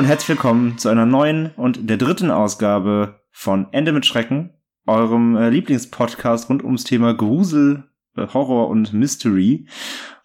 [0.00, 4.54] Und herzlich willkommen zu einer neuen und der dritten Ausgabe von Ende mit Schrecken,
[4.86, 7.84] eurem äh, Lieblingspodcast rund ums Thema Grusel,
[8.16, 9.66] äh, Horror und Mystery.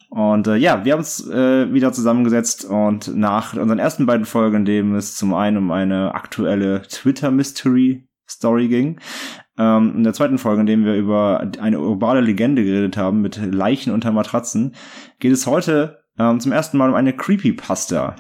[0.08, 4.60] Und äh, ja, wir haben uns äh, wieder zusammengesetzt und nach unseren ersten beiden Folgen,
[4.60, 9.02] in dem es zum einen um eine aktuelle Twitter-Mystery-Story ging,
[9.58, 13.42] ähm, in der zweiten Folge, in dem wir über eine urbane Legende geredet haben mit
[13.44, 14.74] Leichen unter Matratzen,
[15.20, 18.16] geht es heute ähm, zum ersten Mal um eine Creepypasta.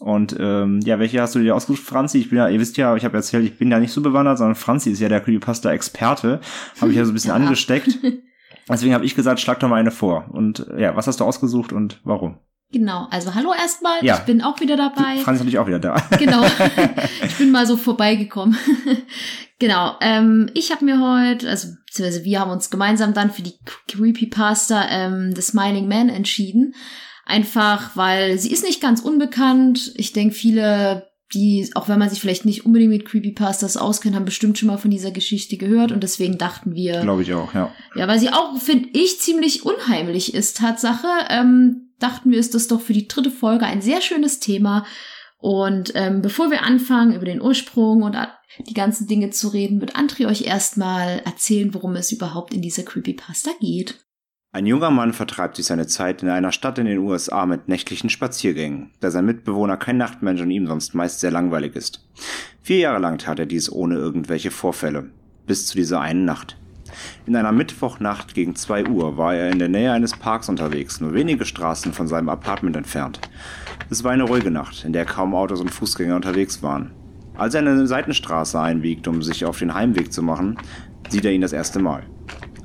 [0.00, 2.18] Und ähm, ja, welche hast du dir ausgesucht, Franzi?
[2.18, 4.38] Ich bin ja, ihr wisst ja, ich habe erzählt, ich bin ja nicht so bewandert,
[4.38, 6.40] sondern Franzi ist ja der Creepypasta-Experte.
[6.80, 7.36] Habe ich ja so ein bisschen ja.
[7.36, 7.98] angesteckt.
[8.68, 10.26] Deswegen habe ich gesagt, schlag doch mal eine vor.
[10.30, 12.38] Und ja, was hast du ausgesucht und warum?
[12.70, 14.16] Genau, also hallo erstmal, ja.
[14.16, 15.16] ich bin auch wieder dabei.
[15.22, 15.96] Franzi ist natürlich auch wieder da.
[16.18, 16.44] Genau,
[17.24, 18.58] ich bin mal so vorbeigekommen.
[19.58, 23.54] genau, ähm, ich habe mir heute, also beziehungsweise wir haben uns gemeinsam dann für die
[23.88, 26.74] Creepypasta ähm, The Smiling Man entschieden.
[27.28, 29.92] Einfach, weil sie ist nicht ganz unbekannt.
[29.96, 34.24] Ich denke, viele, die, auch wenn man sich vielleicht nicht unbedingt mit Creepypastas auskennt, haben
[34.24, 35.92] bestimmt schon mal von dieser Geschichte gehört.
[35.92, 37.02] Und deswegen dachten wir.
[37.02, 37.70] Glaube ich auch, ja.
[37.94, 41.06] Ja, weil sie auch, finde ich, ziemlich unheimlich ist, Tatsache.
[41.28, 44.86] Ähm, dachten wir, ist das doch für die dritte Folge ein sehr schönes Thema.
[45.36, 48.16] Und ähm, bevor wir anfangen, über den Ursprung und
[48.60, 52.84] die ganzen Dinge zu reden, wird André euch erstmal erzählen, worum es überhaupt in dieser
[52.84, 53.96] Creepypasta geht.
[54.50, 58.08] Ein junger Mann vertreibt sich seine Zeit in einer Stadt in den USA mit nächtlichen
[58.08, 62.08] Spaziergängen, da sein Mitbewohner kein Nachtmensch und ihm sonst meist sehr langweilig ist.
[62.62, 65.10] Vier Jahre lang tat er dies ohne irgendwelche Vorfälle,
[65.46, 66.56] bis zu dieser einen Nacht.
[67.26, 71.12] In einer Mittwochnacht gegen zwei Uhr war er in der Nähe eines Parks unterwegs, nur
[71.12, 73.20] wenige Straßen von seinem Apartment entfernt.
[73.90, 76.92] Es war eine ruhige Nacht, in der kaum Autos und Fußgänger unterwegs waren.
[77.36, 80.56] Als er in eine Seitenstraße einbiegt, um sich auf den Heimweg zu machen,
[81.10, 82.04] sieht er ihn das erste Mal.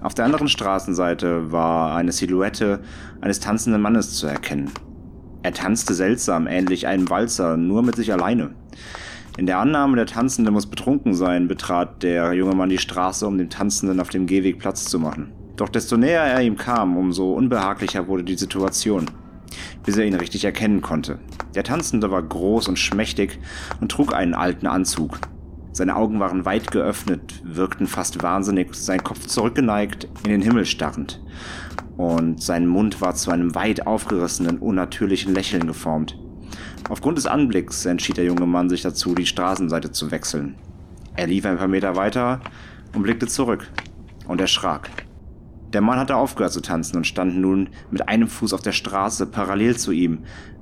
[0.04, 2.82] Auf der anderen Straßenseite war eine Silhouette
[3.22, 4.70] eines tanzenden Mannes zu erkennen.
[5.44, 8.54] Er tanzte seltsam, ähnlich einem Walzer, nur mit sich alleine.
[9.38, 13.38] In der Annahme, der Tanzende muss betrunken sein, betrat der junge Mann die Straße, um
[13.38, 15.32] dem Tanzenden auf dem Gehweg Platz zu machen.
[15.56, 19.06] Doch desto näher er ihm kam, umso unbehaglicher wurde die Situation,
[19.86, 21.20] bis er ihn richtig erkennen konnte.
[21.56, 23.40] Der Tanzende war groß und schmächtig
[23.80, 25.20] und trug einen alten Anzug.
[25.74, 31.20] Seine Augen waren weit geöffnet, wirkten fast wahnsinnig, sein Kopf zurückgeneigt, in den Himmel starrend.
[31.98, 36.20] Und sein Mund war zu einem weit aufgerissenen, unnatürlichen Lächeln geformt.
[36.90, 40.56] Aufgrund des Anblicks entschied der junge Mann sich dazu, die Straßenseite zu wechseln.
[41.16, 42.42] Er lief ein paar Meter weiter
[42.94, 43.68] und blickte zurück
[44.28, 44.92] und erschrak.
[45.74, 49.26] Der Mann hatte aufgehört zu tanzen und stand nun mit einem Fuß auf der Straße
[49.26, 50.20] parallel zu ihm,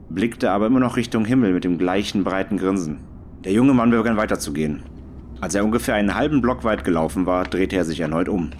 [0.10, 3.00] blickte aber immer noch Richtung Himmel mit dem gleichen breiten Grinsen.
[3.44, 4.84] Der junge Mann begann weiterzugehen.
[5.41, 8.52] Als er ungefähr einen halben Block weit gelaufen war, drehte er sich erneut um.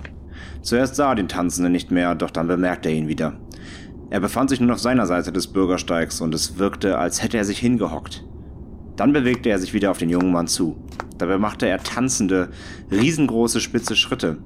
[0.64, 3.34] Zuerst sah er den Tanzenden nicht mehr, doch dann bemerkte er ihn wieder.
[4.10, 7.46] Er befand sich nur auf seiner Seite des Bürgersteigs und es wirkte, als hätte er
[7.46, 8.26] sich hingehockt.
[8.96, 10.84] Dann bewegte er sich wieder auf den jungen Mann zu.
[11.20, 12.50] Dabei machte er tanzende,
[12.92, 14.40] riesengroße, spitze Schritte.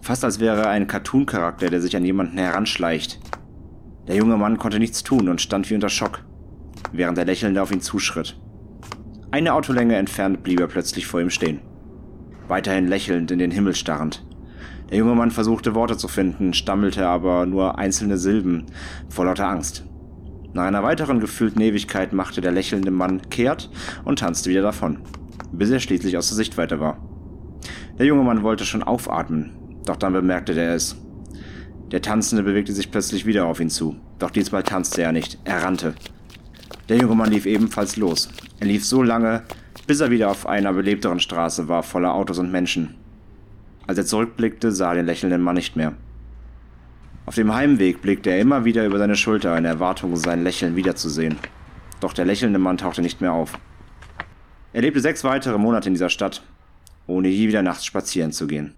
[0.00, 3.18] Fast als wäre er ein Cartoon-Charakter, der sich an jemanden heranschleicht.
[4.06, 6.24] Der junge Mann konnte nichts tun und stand wie unter Schock,
[6.92, 8.40] während der Lächelnde auf ihn zuschritt.
[9.32, 11.60] Eine Autolänge entfernt blieb er plötzlich vor ihm stehen
[12.50, 14.22] weiterhin lächelnd in den Himmel starrend.
[14.90, 18.66] Der junge Mann versuchte Worte zu finden, stammelte aber nur einzelne Silben
[19.08, 19.84] vor lauter Angst.
[20.52, 23.70] Nach einer weiteren gefühlten Ewigkeit machte der lächelnde Mann kehrt
[24.04, 24.98] und tanzte wieder davon,
[25.52, 26.98] bis er schließlich aus der Sichtweite war.
[27.98, 29.52] Der junge Mann wollte schon aufatmen,
[29.86, 30.96] doch dann bemerkte er es.
[31.92, 35.62] Der Tanzende bewegte sich plötzlich wieder auf ihn zu, doch diesmal tanzte er nicht, er
[35.62, 35.94] rannte.
[36.88, 38.28] Der junge Mann lief ebenfalls los.
[38.58, 39.44] Er lief so lange,
[39.90, 42.94] bis er wieder auf einer belebteren Straße war, voller Autos und Menschen.
[43.88, 45.96] Als er zurückblickte, sah er den lächelnden Mann nicht mehr.
[47.26, 51.38] Auf dem Heimweg blickte er immer wieder über seine Schulter in Erwartung, sein Lächeln wiederzusehen.
[51.98, 53.58] Doch der lächelnde Mann tauchte nicht mehr auf.
[54.72, 56.40] Er lebte sechs weitere Monate in dieser Stadt,
[57.08, 58.76] ohne je wieder nachts spazieren zu gehen.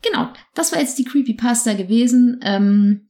[0.00, 2.40] Genau, das war jetzt die Creepypasta gewesen.
[2.42, 3.02] Ähm,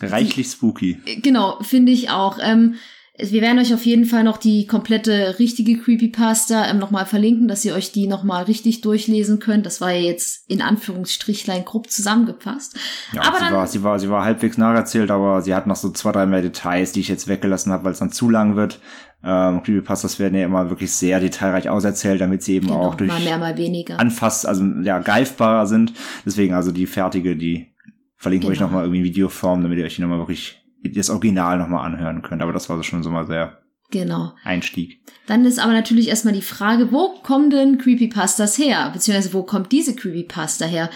[0.00, 1.02] Reichlich spooky.
[1.20, 2.38] Genau, finde ich auch.
[2.40, 2.76] Ähm,
[3.18, 7.64] wir werden euch auf jeden Fall noch die komplette richtige Creepypasta ähm, nochmal verlinken, dass
[7.64, 9.64] ihr euch die nochmal richtig durchlesen könnt.
[9.64, 12.78] Das war ja jetzt in Anführungsstrichlein grob zusammengefasst.
[13.12, 15.76] Ja, aber sie, dann, war, sie, war, sie war halbwegs nacherzählt, aber sie hat noch
[15.76, 18.54] so zwei, drei mehr Details, die ich jetzt weggelassen habe, weil es dann zu lang
[18.54, 18.80] wird.
[19.24, 23.10] Ähm, Creepypastas werden ja immer wirklich sehr detailreich auserzählt, damit sie eben genau, auch durch
[23.10, 23.98] mal mehr, mal weniger.
[23.98, 25.94] anfass, also ja, greifbarer sind.
[26.26, 27.72] Deswegen also die fertige, die
[28.16, 28.50] verlinken genau.
[28.50, 31.86] wir euch nochmal irgendwie in Videoform, damit ihr euch die nochmal wirklich das Original nochmal
[31.86, 32.42] anhören könnt.
[32.42, 33.58] Aber das war schon so mal sehr
[33.90, 34.32] Genau.
[34.44, 35.00] Einstieg.
[35.26, 38.90] Dann ist aber natürlich erstmal die Frage, wo kommen denn Creepypastas her?
[38.92, 40.90] Beziehungsweise wo kommt diese Creepypasta her?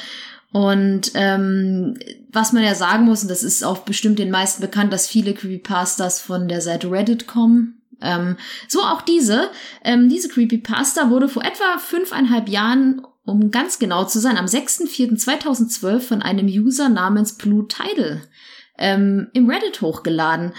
[0.52, 1.96] Und ähm,
[2.32, 5.34] was man ja sagen muss, und das ist auch bestimmt den meisten bekannt, dass viele
[5.34, 7.82] Creepypastas von der Seite Reddit kommen.
[8.00, 8.36] Ähm,
[8.66, 9.50] so auch diese.
[9.84, 16.00] Ähm, diese Creepypasta wurde vor etwa fünfeinhalb Jahren, um ganz genau zu sein, am 6.4.2012
[16.00, 18.22] von einem User namens Blue Tidal
[18.80, 20.52] ähm, im Reddit hochgeladen.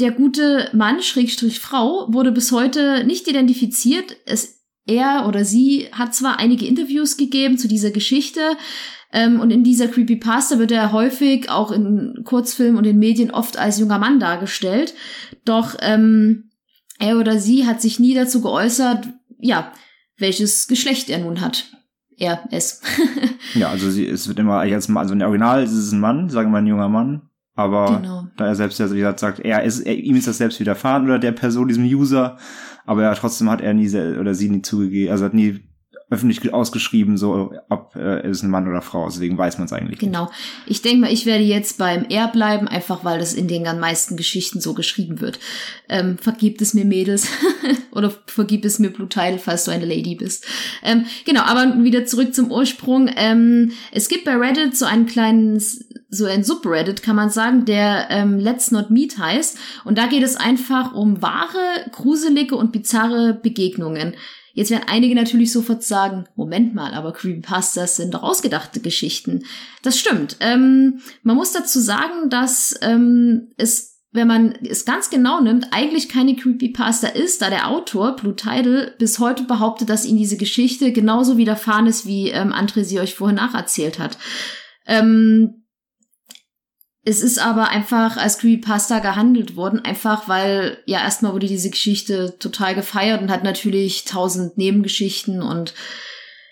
[0.00, 4.16] Der gute Mann, Schrägstrich Frau, wurde bis heute nicht identifiziert.
[4.26, 8.56] Es, er oder sie hat zwar einige Interviews gegeben zu dieser Geschichte,
[9.12, 13.58] ähm, und in dieser Creepypasta wird er häufig auch in Kurzfilmen und in Medien oft
[13.58, 14.94] als junger Mann dargestellt.
[15.44, 16.50] Doch ähm,
[16.98, 19.08] er oder sie hat sich nie dazu geäußert,
[19.38, 19.72] ja,
[20.16, 21.72] welches Geschlecht er nun hat.
[22.16, 22.82] Er, es.
[23.54, 26.28] ja, also sie, es wird immer als also in der Original ist es ein Mann,
[26.28, 27.22] sagen wir ein junger Mann.
[27.60, 28.26] Aber genau.
[28.36, 31.04] da er selbst ja, wie gesagt, sagt, er ist, er, ihm ist das selbst widerfahren
[31.04, 32.38] oder der Person, diesem User,
[32.86, 35.60] aber ja, trotzdem hat er nie oder sie nie zugegeben, also hat nie
[36.10, 39.06] öffentlich ausgeschrieben, so ob äh, ist ein Mann oder Frau.
[39.06, 40.00] Deswegen weiß man es eigentlich.
[40.00, 40.24] Genau.
[40.24, 40.34] Nicht.
[40.66, 44.16] Ich denke mal, ich werde jetzt beim R bleiben, einfach weil das in den meisten
[44.16, 45.38] Geschichten so geschrieben wird.
[45.88, 47.28] Ähm, vergibt es mir Mädels
[47.92, 50.44] oder vergib es mir Blue Tidal, falls du eine Lady bist.
[50.82, 53.08] Ähm, genau, aber wieder zurück zum Ursprung.
[53.14, 55.60] Ähm, es gibt bei Reddit so einen kleinen
[56.12, 59.56] so ein Subreddit, kann man sagen, der ähm, Let's Not Meet heißt.
[59.84, 64.14] Und da geht es einfach um wahre, gruselige und bizarre Begegnungen.
[64.52, 69.44] Jetzt werden einige natürlich sofort sagen, Moment mal, aber Creepypastas sind doch ausgedachte Geschichten.
[69.82, 70.36] Das stimmt.
[70.40, 76.08] Ähm, man muss dazu sagen, dass ähm, es wenn man es ganz genau nimmt, eigentlich
[76.08, 80.92] keine Creepypasta ist, da der Autor, Blue Tidal, bis heute behauptet, dass ihm diese Geschichte
[80.92, 84.18] genauso widerfahren ist, wie ähm, André sie euch vorhin nacherzählt hat.
[84.84, 85.59] Ähm,
[87.04, 92.36] es ist aber einfach als Creepypasta gehandelt worden, einfach weil ja erstmal wurde diese Geschichte
[92.38, 95.72] total gefeiert und hat natürlich tausend Nebengeschichten und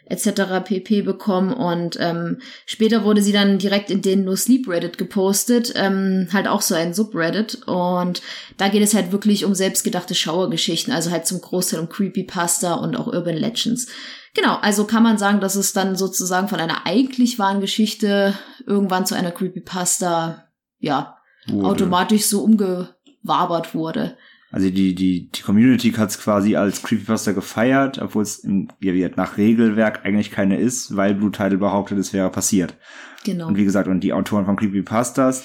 [0.06, 0.64] etc.
[0.64, 5.74] pp bekommen und ähm, später wurde sie dann direkt in den No Sleep Reddit gepostet,
[5.76, 8.22] ähm, halt auch so ein Subreddit und
[8.56, 12.96] da geht es halt wirklich um selbstgedachte Schauergeschichten, also halt zum Großteil um Creepypasta und
[12.96, 13.88] auch Urban Legends.
[14.38, 19.04] Genau, also kann man sagen, dass es dann sozusagen von einer eigentlich wahren Geschichte irgendwann
[19.04, 20.44] zu einer Creepypasta,
[20.78, 21.16] ja,
[21.48, 21.64] wurde.
[21.64, 24.16] automatisch so umgewabert wurde.
[24.52, 28.46] Also die, die, die Community hat es quasi als Creepypasta gefeiert, obwohl es
[28.80, 32.76] ja, nach Regelwerk eigentlich keine ist, weil Blue Title behauptet, es wäre passiert.
[33.24, 33.48] Genau.
[33.48, 35.44] Und wie gesagt, und die Autoren von Creepypastas,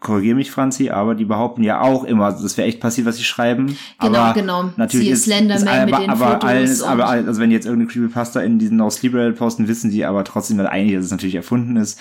[0.00, 3.24] korrigiere mich, Franzi, aber die behaupten ja auch immer, das wäre echt passiert, was sie
[3.24, 3.76] schreiben.
[4.00, 4.70] Genau, aber genau.
[4.76, 7.66] Natürlich Sie ist, Slenderman ist, aber, mit den aber Fotos alles, aber also wenn jetzt
[7.66, 11.10] irgendeine Creepypasta in diesen Sleep Reddit posten, wissen sie aber trotzdem dass eigentlich, dass es
[11.10, 12.00] natürlich erfunden ist.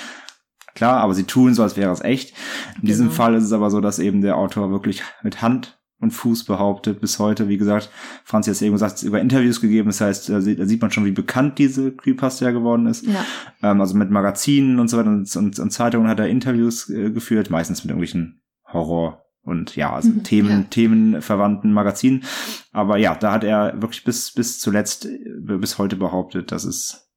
[0.75, 2.33] Klar, aber sie tun so, als wäre es echt.
[2.81, 3.15] In diesem Genau.
[3.17, 7.01] Fall ist es aber so, dass eben der Autor wirklich mit Hand und Fuß behauptet
[7.01, 7.47] bis heute.
[7.49, 7.89] Wie gesagt,
[8.23, 9.87] Franzi hat es eben gesagt, es über Interviews gegeben.
[9.89, 13.05] Das heißt, da sieht, da sieht man schon, wie bekannt diese Creepypasta ja geworden ist.
[13.05, 13.25] Ja,
[13.61, 17.11] Ähm, also mit Magazinen und so weiter und, und, und Zeitungen hat er Interviews äh,
[17.11, 18.41] geführt, meistens mit irgendwelchen
[18.71, 20.65] Horror und ja, also Mhm, Themen, ja.
[20.69, 22.23] themenverwandten Magazinen.
[22.71, 25.19] Aber ja, da hat er wirklich bis, bis zuletzt, äh,
[25.57, 27.08] bis heute behauptet, dass es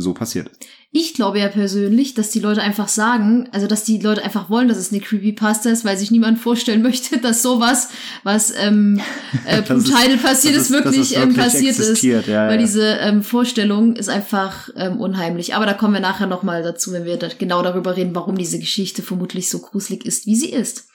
[0.00, 0.66] so passiert ist.
[0.90, 4.68] Ich glaube ja persönlich, dass die Leute einfach sagen, also dass die Leute einfach wollen,
[4.68, 7.90] dass es eine Creepypasta ist, weil sich niemand vorstellen möchte, dass sowas,
[8.22, 9.00] was ähm,
[9.46, 12.02] äh, ist- Brutal passiert ist, dass wirklich, es ähm, wirklich passiert ist.
[12.02, 12.56] Ja, Weil ja.
[12.56, 15.54] diese ähm, Vorstellung ist einfach ähm, unheimlich.
[15.54, 18.58] Aber da kommen wir nachher nochmal dazu, wenn wir da genau darüber reden, warum diese
[18.58, 20.88] Geschichte vermutlich so gruselig ist, wie sie ist.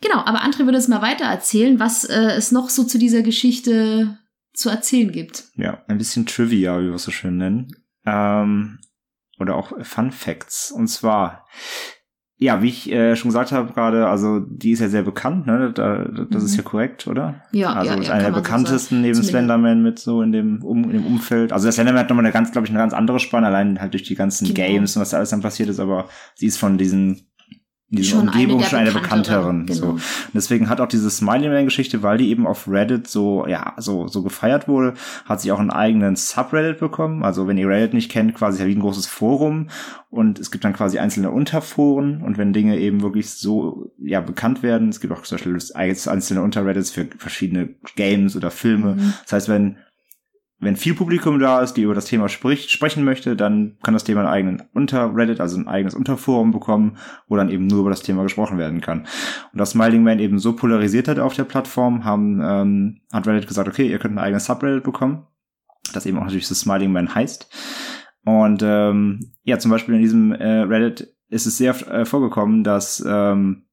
[0.00, 3.22] Genau, aber André würde es mal weiter erzählen, was äh, es noch so zu dieser
[3.22, 4.18] Geschichte
[4.54, 5.44] zu erzählen gibt.
[5.56, 7.68] Ja, ein bisschen Trivia, wie wir es so schön nennen.
[8.06, 8.78] Ähm,
[9.38, 10.70] oder auch Fun Facts.
[10.70, 11.44] Und zwar,
[12.38, 15.72] ja, wie ich äh, schon gesagt habe gerade, also die ist ja sehr bekannt, ne?
[15.74, 16.56] Da, das ist Mhm.
[16.58, 17.42] ja korrekt, oder?
[17.52, 19.22] Ja, also ja, ist ja, einer der kann man so bekanntesten neben.
[19.22, 21.52] Slenderman mit so in dem, um, in dem Umfeld.
[21.52, 23.92] Also der Slenderman hat nochmal eine ganz, glaube ich, eine ganz andere Spanne, allein halt
[23.94, 24.68] durch die ganzen Genau.
[24.68, 27.25] Games und was da alles dann passiert ist, aber sie ist von diesen
[27.88, 29.66] in dieser Schon eine Umgebung der schon eine bekannteren, bekannteren.
[29.66, 29.80] genau.
[29.80, 29.92] So.
[29.92, 33.74] Und deswegen hat auch diese Smiley Man Geschichte, weil die eben auf Reddit so, ja,
[33.76, 37.22] so, so gefeiert wurde, hat sie auch einen eigenen Subreddit bekommen.
[37.22, 39.68] Also wenn ihr Reddit nicht kennt, quasi wie ein großes Forum.
[40.10, 42.22] Und es gibt dann quasi einzelne Unterforen.
[42.22, 46.42] Und wenn Dinge eben wirklich so, ja, bekannt werden, es gibt auch zum Beispiel einzelne
[46.42, 48.96] Unterreddits für verschiedene Games oder Filme.
[48.96, 49.12] Mhm.
[49.22, 49.76] Das heißt, wenn
[50.58, 54.04] wenn viel Publikum da ist, die über das Thema spricht, sprechen möchte, dann kann das
[54.04, 56.96] Thema einen eigenen Unterreddit, also ein eigenes Unterforum bekommen,
[57.28, 59.00] wo dann eben nur über das Thema gesprochen werden kann.
[59.52, 63.48] Und das Smiling Man eben so polarisiert hat auf der Plattform, haben, ähm, hat Reddit
[63.48, 65.26] gesagt, okay, ihr könnt ein eigenes Subreddit bekommen,
[65.92, 67.50] das eben auch natürlich das Smiling Man heißt.
[68.24, 73.04] Und ähm, ja, zum Beispiel in diesem äh, Reddit ist es sehr äh, vorgekommen, dass
[73.06, 73.65] ähm,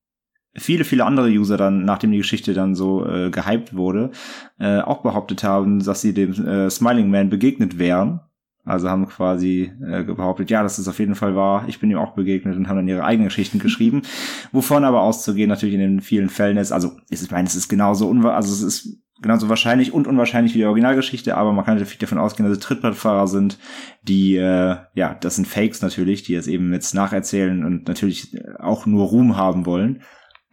[0.55, 4.12] viele, viele andere User dann, nachdem die Geschichte dann so äh, gehypt wurde,
[4.60, 8.22] äh, auch behauptet haben, dass sie dem äh, Smiling Man begegnet wären.
[8.65, 11.65] Also haben quasi äh, behauptet, ja, das ist auf jeden Fall wahr.
[11.67, 14.03] Ich bin ihm auch begegnet und haben dann ihre eigenen Geschichten geschrieben.
[14.51, 18.07] Wovon aber auszugehen natürlich in den vielen Fällen ist, also ich meine, es ist genauso
[18.07, 21.98] unwahr, also es ist genauso wahrscheinlich und unwahrscheinlich wie die Originalgeschichte, aber man kann natürlich
[21.98, 23.57] davon ausgehen, dass es Trittbrettfahrer sind,
[24.03, 28.86] die, äh, ja, das sind Fakes natürlich, die jetzt eben jetzt nacherzählen und natürlich auch
[28.86, 30.03] nur Ruhm haben wollen.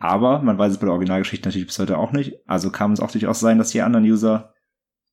[0.00, 2.34] Aber man weiß es bei der Originalgeschichte natürlich bis heute auch nicht.
[2.46, 4.54] Also kann es auch durchaus sein, dass die anderen User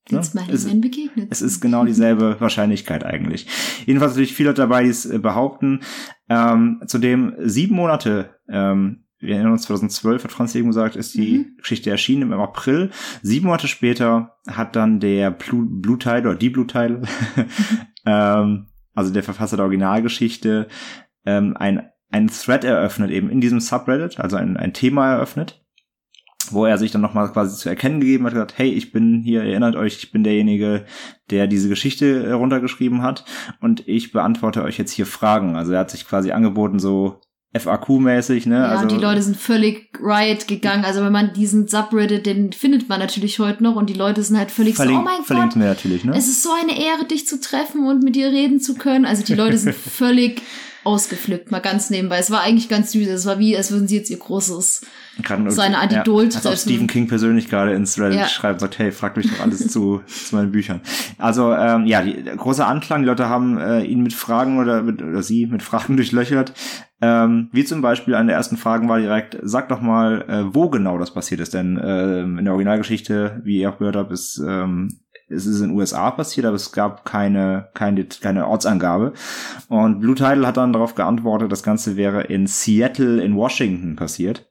[0.09, 0.19] Ne?
[0.19, 0.31] Es,
[0.65, 1.27] begegnet.
[1.31, 3.45] es ist genau dieselbe Wahrscheinlichkeit eigentlich.
[3.85, 5.81] Jedenfalls natürlich viele dabei, die es äh, behaupten.
[6.29, 11.39] Ähm, zudem sieben Monate ähm, wir erinnern uns, 2012 hat Franz eben gesagt, ist die
[11.39, 11.57] mhm.
[11.57, 12.91] Geschichte erschienen im April.
[13.23, 17.01] Sieben Monate später hat dann der Blue, Blue Tide oder die Blue Tide,
[18.05, 20.67] ähm, also der Verfasser der Originalgeschichte,
[21.25, 25.63] ähm, ein, ein Thread eröffnet, eben in diesem Subreddit, also ein, ein Thema eröffnet,
[26.51, 29.43] wo er sich dann nochmal quasi zu erkennen gegeben hat, gesagt, hey, ich bin hier,
[29.43, 30.85] erinnert euch, ich bin derjenige,
[31.29, 33.25] der diese Geschichte runtergeschrieben hat
[33.59, 35.55] und ich beantworte euch jetzt hier Fragen.
[35.55, 37.19] Also er hat sich quasi angeboten, so
[37.55, 38.55] FAQ-mäßig, ne?
[38.55, 40.85] Ja, also, und die Leute sind völlig riot gegangen.
[40.85, 44.37] Also wenn man diesen Subreddit, den findet man natürlich heute noch und die Leute sind
[44.37, 46.13] halt völlig verlink, so, oh mein verlinkt Gott, mir natürlich, ne?
[46.15, 49.05] es ist so eine Ehre, dich zu treffen und mit dir reden zu können.
[49.05, 50.41] Also die Leute sind völlig
[50.87, 52.17] ausgeflippt, mal ganz nebenbei.
[52.17, 53.07] Es war eigentlich ganz süß.
[53.09, 54.85] Es war wie, als würden sie jetzt ihr großes,
[55.21, 56.47] Gerade, so eine Art Idol ja, treffen.
[56.47, 58.27] Als Stephen King persönlich gerade ins Reddit Ja.
[58.27, 60.79] schreibt, sagt, hey, fragt mich doch alles zu, zu meinen Büchern.
[61.17, 65.01] Also, ähm, ja, die, große Anklang, die Leute haben äh, ihn mit Fragen oder, mit,
[65.01, 66.53] oder sie mit Fragen durchlöchert.
[66.99, 70.69] Ähm, wie zum Beispiel eine der ersten Fragen war direkt, sag doch mal, äh, wo
[70.69, 71.53] genau das passiert ist.
[71.53, 75.69] Denn ähm, in der Originalgeschichte, wie ihr auch gehört habt, ist ähm, es ist in
[75.69, 79.13] den USA passiert, aber es gab keine, keine, keine Ortsangabe.
[79.67, 84.47] Und Blue Tidal hat dann darauf geantwortet, das Ganze wäre in Seattle in Washington passiert.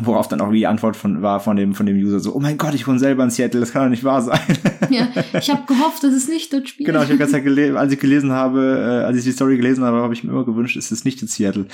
[0.00, 2.58] Worauf dann auch die Antwort von, war von dem, von dem User so, oh mein
[2.58, 4.40] Gott, ich wohne selber in Seattle, das kann doch nicht wahr sein.
[4.90, 6.86] Ja, ich habe gehofft, dass es nicht dort spielt.
[6.86, 9.82] genau, ich habe ganz gelesen, als ich gelesen habe, äh, als ich die Story gelesen
[9.82, 11.66] habe, habe ich mir immer gewünscht, es ist nicht in Seattle.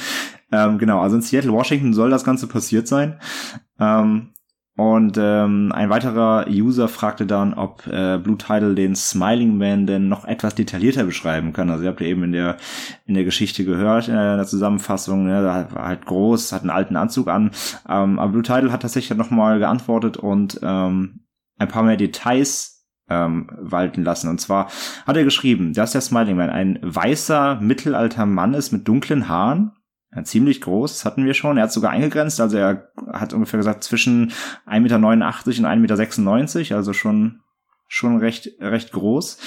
[0.52, 3.18] Ähm, genau, also in Seattle, Washington soll das Ganze passiert sein.
[3.80, 4.28] Ähm,
[4.80, 10.08] und ähm, ein weiterer User fragte dann, ob äh, Blue Tidal den Smiling Man denn
[10.08, 11.68] noch etwas detaillierter beschreiben kann.
[11.68, 12.56] Also ihr habt ja eben in der
[13.04, 16.70] in der Geschichte gehört, äh, in der Zusammenfassung, ne, da war halt groß, hat einen
[16.70, 17.50] alten Anzug an.
[17.90, 21.26] Ähm, aber Blue Tidal hat tatsächlich noch mal geantwortet und ähm,
[21.58, 24.30] ein paar mehr Details ähm, walten lassen.
[24.30, 24.70] Und zwar
[25.06, 29.72] hat er geschrieben, dass der Smiling Man ein weißer, mittelalter Mann ist mit dunklen Haaren,
[30.14, 31.56] ja, ziemlich groß, das hatten wir schon.
[31.56, 34.32] Er hat sogar eingegrenzt, also er hat ungefähr gesagt zwischen
[34.66, 37.40] 1,89 Meter und 1,96 Meter, also schon,
[37.86, 39.38] schon recht, recht groß.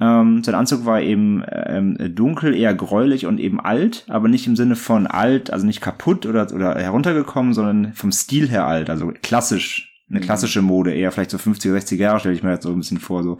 [0.00, 4.56] Ähm, sein Anzug war eben ähm, dunkel, eher gräulich und eben alt, aber nicht im
[4.56, 9.12] Sinne von alt, also nicht kaputt oder, oder heruntergekommen, sondern vom Stil her alt, also
[9.22, 9.90] klassisch.
[10.10, 12.76] Eine klassische Mode, eher vielleicht so 50, 60 Jahre, stelle ich mir jetzt so ein
[12.76, 13.38] bisschen vor, so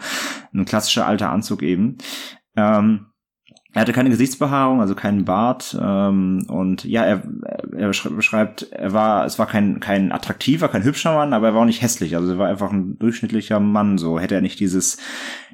[0.55, 1.99] ein klassischer alter Anzug eben.
[2.57, 3.07] Ähm,
[3.75, 5.77] er hatte keine Gesichtsbehaarung, also keinen Bart.
[5.81, 7.23] Ähm, und ja, er,
[7.77, 11.63] er beschreibt, er war, es war kein, kein attraktiver, kein hübscher Mann, aber er war
[11.63, 12.17] auch nicht hässlich.
[12.17, 13.99] Also er war einfach ein durchschnittlicher Mann.
[13.99, 14.99] So hätte er nicht dieses,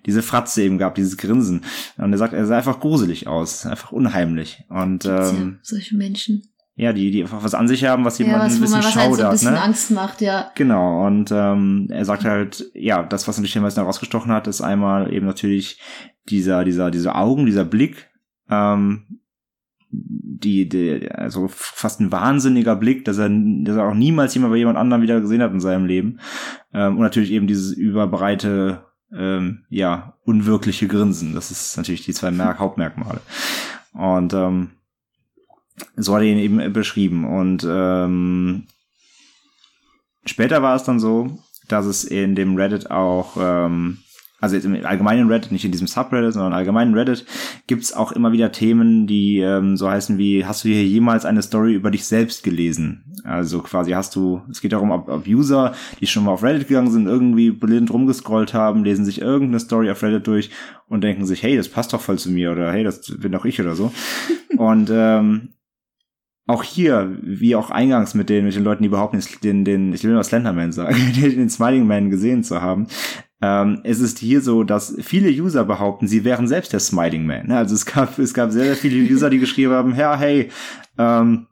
[0.07, 1.63] diese Fratze eben gehabt, dieses Grinsen.
[1.97, 4.65] Und er sagt, er sah einfach gruselig aus, einfach unheimlich.
[4.69, 6.43] Und ähm, ja, solche Menschen.
[6.77, 8.85] ja, die, die einfach was an sich haben, was Ja, jemanden was, ein bisschen was
[8.85, 9.33] halt so ein schaudert.
[9.33, 9.63] bisschen ne?
[9.63, 10.51] Angst macht, ja.
[10.57, 14.61] Genau, und ähm, er sagt halt, ja, das, was natürlich den meisten herausgestochen hat, ist
[14.61, 15.81] einmal eben natürlich
[16.29, 18.10] dieser, dieser, diese Augen, dieser Blick,
[18.51, 19.21] ähm,
[19.93, 24.59] die, die, also fast ein wahnsinniger Blick, dass er, dass er auch niemals jemand bei
[24.59, 26.21] jemand anderem wieder gesehen hat in seinem Leben.
[26.73, 31.35] Ähm, und natürlich eben dieses überbreite, ähm, ja, unwirkliche Grinsen.
[31.35, 33.21] Das ist natürlich die zwei Merk Hauptmerkmale.
[33.93, 34.71] Und ähm,
[35.97, 37.25] so hat er ihn eben beschrieben.
[37.25, 38.67] Und ähm,
[40.25, 41.39] später war es dann so,
[41.69, 43.99] dass es in dem Reddit auch, ähm,
[44.41, 47.27] also jetzt im allgemeinen Reddit, nicht in diesem Subreddit, sondern im allgemeinen Reddit,
[47.67, 51.43] gibt's auch immer wieder Themen, die ähm, so heißen wie, hast du hier jemals eine
[51.43, 53.05] Story über dich selbst gelesen?
[53.25, 56.69] Also quasi hast du, es geht darum, ob, ob User, die schon mal auf Reddit
[56.69, 60.51] gegangen sind, irgendwie blind rumgescrollt haben, lesen sich irgendeine Story auf Reddit durch
[60.89, 63.45] und denken sich, hey, das passt doch voll zu mir oder hey, das bin doch
[63.45, 63.93] ich oder so.
[64.57, 65.51] und ähm,
[66.47, 70.03] auch hier, wie auch eingangs mit den, mit den Leuten, die behaupten, den, den, ich
[70.03, 72.87] will mal Slenderman sagen, den Smiling Man gesehen zu haben,
[73.43, 77.47] ähm, es ist hier so, dass viele User behaupten, sie wären selbst der Smiling Man.
[77.47, 77.57] ne?
[77.57, 80.51] Also es gab, es gab sehr, sehr viele User, die geschrieben haben, ja, hey,
[80.99, 81.47] ähm,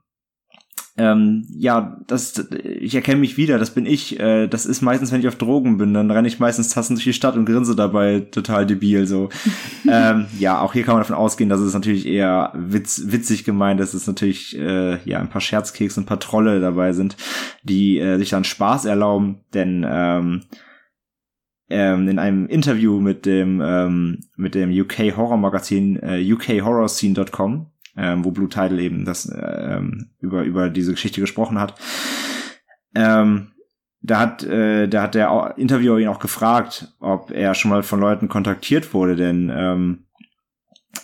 [0.99, 2.49] ähm, ja, das,
[2.81, 4.19] ich erkenne mich wieder, das bin ich.
[4.19, 7.05] Äh, das ist meistens, wenn ich auf Drogen bin, dann renne ich meistens Tassen durch
[7.05, 9.07] die Stadt und grinse dabei total debil.
[9.07, 9.29] So,
[9.89, 13.81] ähm, ja, auch hier kann man davon ausgehen, dass es natürlich eher witz, witzig gemeint
[13.81, 17.17] ist, dass es natürlich äh, ja ein paar Scherzkeks und ein paar Trolle dabei sind,
[17.63, 20.41] die äh, sich dann Spaß erlauben, denn ähm,
[21.71, 28.25] ähm, in einem Interview mit dem ähm, mit dem UK Horror Magazin äh, ukhorrorscene.com, ähm,
[28.25, 31.75] wo Blue Tidal eben das ähm, über über diese Geschichte gesprochen hat.
[32.95, 33.49] Ähm,
[34.01, 38.01] da hat äh, da hat der Interviewer ihn auch gefragt, ob er schon mal von
[38.01, 40.07] Leuten kontaktiert wurde, denn ähm,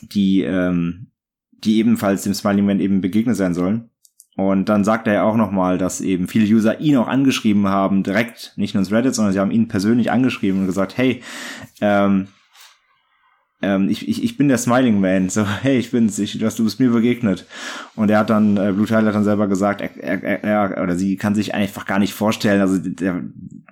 [0.03, 1.11] die ähm,
[1.53, 3.91] die ebenfalls dem Smiling Man eben begegnet sein sollen.
[4.37, 8.03] Und dann sagt er ja auch nochmal, dass eben viele User ihn auch angeschrieben haben,
[8.03, 11.23] direkt, nicht nur ins Reddit, sondern sie haben ihn persönlich angeschrieben und gesagt, hey,
[11.81, 12.27] ähm,
[13.65, 15.29] ähm, ich, ich, ich bin der Smiling Man.
[15.29, 17.47] So, hey, ich bin's, ich, du, du bist mir begegnet.
[17.97, 20.97] Und er hat dann, äh, Blue Tyler hat dann selber gesagt, er, er, er, oder
[20.97, 23.23] sie kann sich einfach gar nicht vorstellen, also der,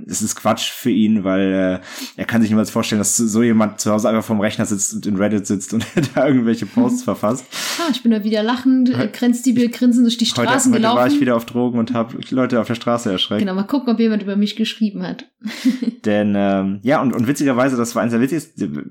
[0.07, 1.81] das ist Quatsch für ihn, weil äh,
[2.17, 5.07] er kann sich niemals vorstellen, dass so jemand zu Hause einfach vom Rechner sitzt und
[5.07, 7.47] in Reddit sitzt und da irgendwelche Posts verfasst.
[7.79, 10.99] Ah, ich bin da wieder lachend, äh, grenzdiebel grinsend durch die Straßen heute, gelaufen.
[10.99, 13.41] Heute war ich wieder auf Drogen und habe Leute auf der Straße erschreckt.
[13.41, 15.27] Genau, mal gucken, ob jemand über mich geschrieben hat.
[16.05, 18.87] Denn ähm, ja, und, und witzigerweise, das war eins der witzigsten,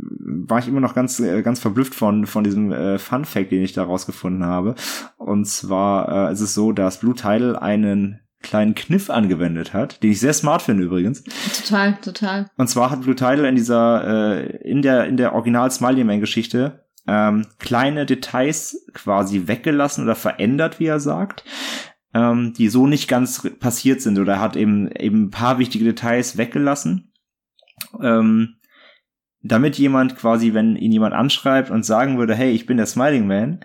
[0.47, 3.63] war ich immer noch ganz, äh, ganz verblüfft von, von diesem äh, Fun Fact, den
[3.63, 4.75] ich da rausgefunden habe.
[5.17, 10.11] Und zwar äh, ist es so, dass Blue Tidal einen kleinen Kniff angewendet hat, den
[10.11, 11.23] ich sehr smart finde übrigens.
[11.63, 12.49] Total, total.
[12.57, 16.19] Und zwar hat Blue Tidal in dieser, äh, in der, in der Original Smiley Man
[16.19, 21.43] Geschichte ähm, kleine Details quasi weggelassen oder verändert, wie er sagt,
[22.13, 26.37] ähm, die so nicht ganz passiert sind oder hat eben eben ein paar wichtige Details
[26.37, 27.11] weggelassen.
[28.01, 28.55] Ähm,
[29.43, 33.27] damit jemand quasi, wenn ihn jemand anschreibt und sagen würde, hey, ich bin der Smiling
[33.27, 33.59] Man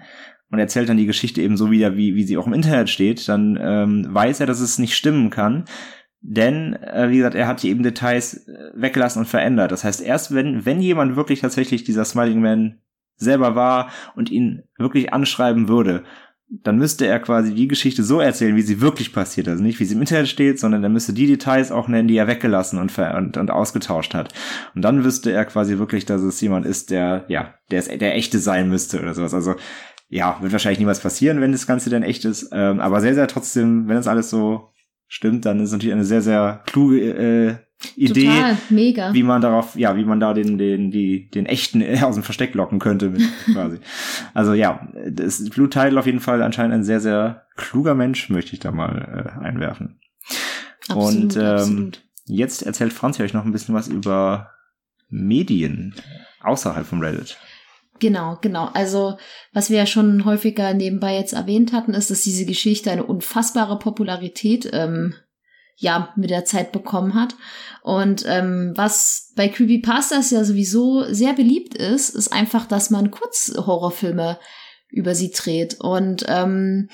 [0.50, 3.28] und erzählt dann die Geschichte eben so wieder, wie, wie sie auch im Internet steht,
[3.28, 5.64] dann ähm, weiß er, dass es nicht stimmen kann.
[6.21, 9.71] Denn, äh, wie gesagt, er hat eben Details äh, weggelassen und verändert.
[9.71, 12.80] Das heißt, erst wenn, wenn jemand wirklich tatsächlich dieser Smiling Man
[13.16, 16.04] selber war und ihn wirklich anschreiben würde,
[16.49, 19.49] dann müsste er quasi die Geschichte so erzählen, wie sie wirklich passiert.
[19.49, 22.17] Also nicht, wie sie im Internet steht, sondern er müsste die Details auch nennen, die
[22.17, 24.32] er weggelassen und, und, und ausgetauscht hat.
[24.75, 28.15] Und dann wüsste er quasi wirklich, dass es jemand ist, der, ja, der, ist, der
[28.15, 29.35] echte sein müsste oder sowas.
[29.35, 29.56] Also,
[30.09, 32.50] ja, wird wahrscheinlich niemals passieren, wenn das Ganze denn echt ist.
[32.52, 34.71] Ähm, aber sehr, sehr trotzdem, wenn das alles so
[35.09, 37.56] stimmt, dann ist natürlich eine sehr, sehr kluge äh,
[37.95, 39.12] Idee, Total, mega.
[39.12, 42.54] wie man darauf, ja, wie man da den, den, die, den echten aus dem Versteck
[42.54, 43.78] locken könnte, mit, quasi.
[44.34, 48.54] Also ja, das Blue Title auf jeden Fall anscheinend ein sehr, sehr kluger Mensch, möchte
[48.54, 50.00] ich da mal äh, einwerfen.
[50.89, 52.02] Absolut, Und ähm, absolut.
[52.26, 54.50] jetzt erzählt Franzi euch noch ein bisschen was über
[55.08, 55.95] Medien
[56.41, 57.36] außerhalb vom Reddit.
[57.99, 58.71] Genau, genau.
[58.75, 59.17] Also,
[59.52, 63.78] was wir ja schon häufiger nebenbei jetzt erwähnt hatten, ist, dass diese Geschichte eine unfassbare
[63.78, 65.15] Popularität ähm,
[65.76, 67.34] ja mit der Zeit bekommen hat.
[67.82, 74.39] Und ähm, was bei Creepypastas ja sowieso sehr beliebt ist, ist einfach, dass man Kurzhorrorfilme
[74.89, 75.80] über sie dreht.
[75.80, 76.89] Und ähm,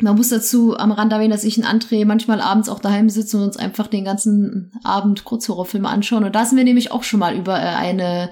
[0.00, 3.38] man muss dazu am Rand erwähnen, dass ich und André manchmal abends auch daheim sitzen
[3.38, 6.24] und uns einfach den ganzen Abend Kurzhorrorfilme anschauen.
[6.24, 8.30] Und da sind wir nämlich auch schon mal über äh, eine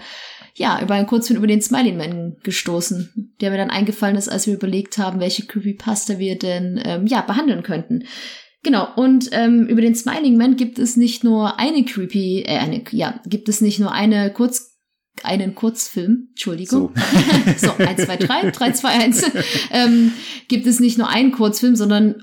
[0.58, 4.46] ja, über einen Kurzfilm über den Smiling Man gestoßen, der mir dann eingefallen ist, als
[4.46, 8.04] wir überlegt haben, welche Creepypasta wir denn ähm, ja behandeln könnten.
[8.62, 12.82] Genau, und ähm, über den Smiling Man gibt es nicht nur eine Creepy, äh, eine,
[12.90, 14.72] ja, gibt es nicht nur eine Kurz
[15.22, 16.92] einen Kurzfilm, Entschuldigung.
[17.56, 19.24] So, so 1, 2, 3, 3, 2, 1.
[19.70, 20.12] ähm,
[20.48, 22.22] gibt es nicht nur einen Kurzfilm, sondern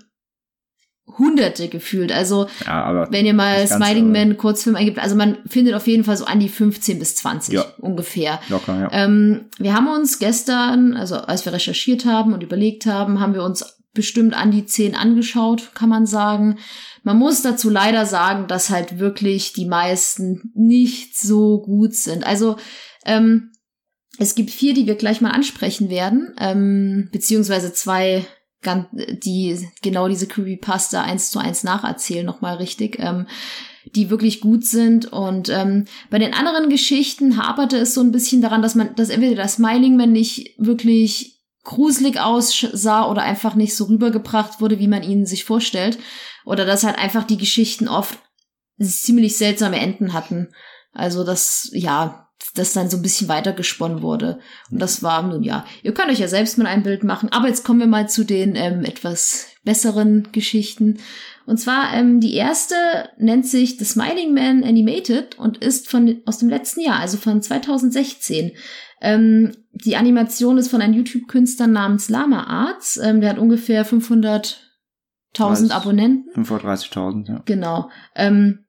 [1.17, 2.11] hunderte gefühlt.
[2.11, 6.17] Also, Ja, wenn ihr mal Smiling Man Kurzfilm eingibt, also man findet auf jeden Fall
[6.17, 7.65] so an die 15 bis 20 Ja.
[7.79, 8.39] ungefähr.
[8.49, 8.89] locker, ja.
[8.91, 13.43] Ähm, wir haben uns gestern, also als wir recherchiert haben und überlegt haben, haben wir
[13.43, 13.63] uns
[13.93, 16.57] bestimmt an die 10 angeschaut, kann man sagen.
[17.03, 22.25] Man muss dazu leider sagen, dass halt wirklich die meisten nicht so gut sind.
[22.25, 22.57] Also
[23.05, 23.51] ähm,
[24.17, 28.25] es gibt vier, die wir gleich mal ansprechen werden, ähm, beziehungsweise zwei,
[28.95, 32.97] die genau diese Creepypasta eins zu eins nacherzählen, nochmal richtig.
[32.99, 33.27] Ähm,
[33.95, 35.11] die wirklich gut sind.
[35.11, 39.09] Und ähm, bei den anderen Geschichten haperte es so ein bisschen daran, dass man, dass
[39.09, 44.87] entweder das Smiling Man nicht wirklich gruselig aussah oder einfach nicht so rübergebracht wurde, wie
[44.87, 45.97] man ihn sich vorstellt.
[46.45, 48.19] Oder dass halt einfach die Geschichten oft
[48.79, 50.49] ziemlich seltsame Enden hatten.
[50.91, 54.39] Also das, ja, das dann so ein bisschen weitergesponnen wurde.
[54.69, 57.29] Und das war nun ja, ihr könnt euch ja selbst mal ein Bild machen.
[57.31, 60.99] Aber jetzt kommen wir mal zu den ähm, etwas besseren Geschichten.
[61.45, 62.75] Und zwar ähm, die erste
[63.17, 67.41] nennt sich The Smiling Man Animated und ist von aus dem letzten Jahr, also von
[67.41, 68.51] 2016.
[69.01, 72.97] Ähm, die Animation ist von einem YouTube-Künstler namens Lama Arts.
[72.97, 74.55] Ähm, der hat ungefähr 500.000
[75.33, 75.71] 30.
[75.71, 76.43] Abonnenten.
[76.43, 77.41] 530.000, ja.
[77.45, 77.89] Genau.
[78.15, 78.59] Ähm,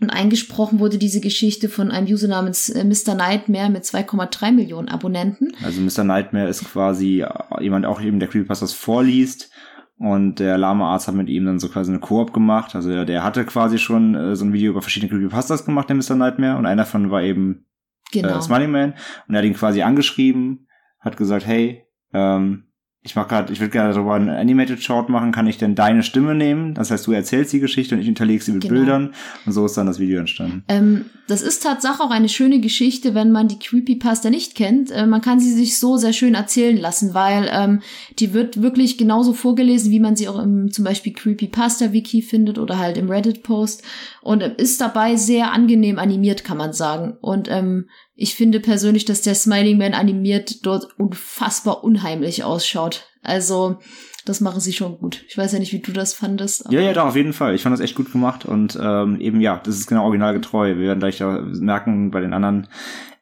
[0.00, 3.14] und eingesprochen wurde diese Geschichte von einem User namens äh, Mr.
[3.14, 5.52] Nightmare mit 2,3 Millionen Abonnenten.
[5.62, 6.04] Also Mr.
[6.04, 7.28] Nightmare ist quasi äh,
[7.62, 9.50] jemand auch eben, der Creepypastas vorliest
[9.98, 12.74] Und der Lama-Arzt hat mit ihm dann so quasi eine Koop gemacht.
[12.74, 15.96] Also der, der hatte quasi schon äh, so ein Video über verschiedene Creepypastas gemacht, der
[15.96, 16.16] Mr.
[16.16, 16.58] Nightmare.
[16.58, 17.66] Und einer davon war eben
[18.14, 18.38] Genau.
[18.38, 18.94] äh, Smiling Man.
[19.28, 20.66] Und er hat ihn quasi angeschrieben,
[21.00, 22.64] hat gesagt, hey, ähm,
[23.06, 26.02] ich mach grad, ich würde gerne darüber einen Animated Short machen, kann ich denn deine
[26.02, 26.72] Stimme nehmen?
[26.72, 28.74] Das heißt, du erzählst die Geschichte und ich unterlege sie mit Genau.
[28.74, 29.14] Bildern.
[29.44, 30.64] Und so ist dann das Video entstanden.
[30.68, 34.90] Ähm, das ist Tatsache auch eine schöne Geschichte, wenn man die Creepypasta nicht kennt.
[34.90, 37.82] Äh, man kann sie sich so sehr schön erzählen lassen, weil ähm,
[38.18, 42.78] die wird wirklich genauso vorgelesen, wie man sie auch im zum Beispiel Creepypasta-Wiki findet oder
[42.78, 43.82] halt im Reddit-Post.
[44.22, 47.18] Und ähm, ist dabei sehr angenehm animiert, kann man sagen.
[47.20, 53.08] Und ähm, ich finde persönlich, dass der Smiling Man animiert dort unfassbar unheimlich ausschaut.
[53.22, 53.78] Also,
[54.24, 55.24] das machen sie schon gut.
[55.28, 56.66] Ich weiß ja nicht, wie du das fandest.
[56.70, 57.54] Ja, ja, doch, auf jeden Fall.
[57.54, 60.76] Ich fand das echt gut gemacht und ähm, eben ja, das ist genau originalgetreu.
[60.76, 62.68] Wir werden gleich da merken, bei den anderen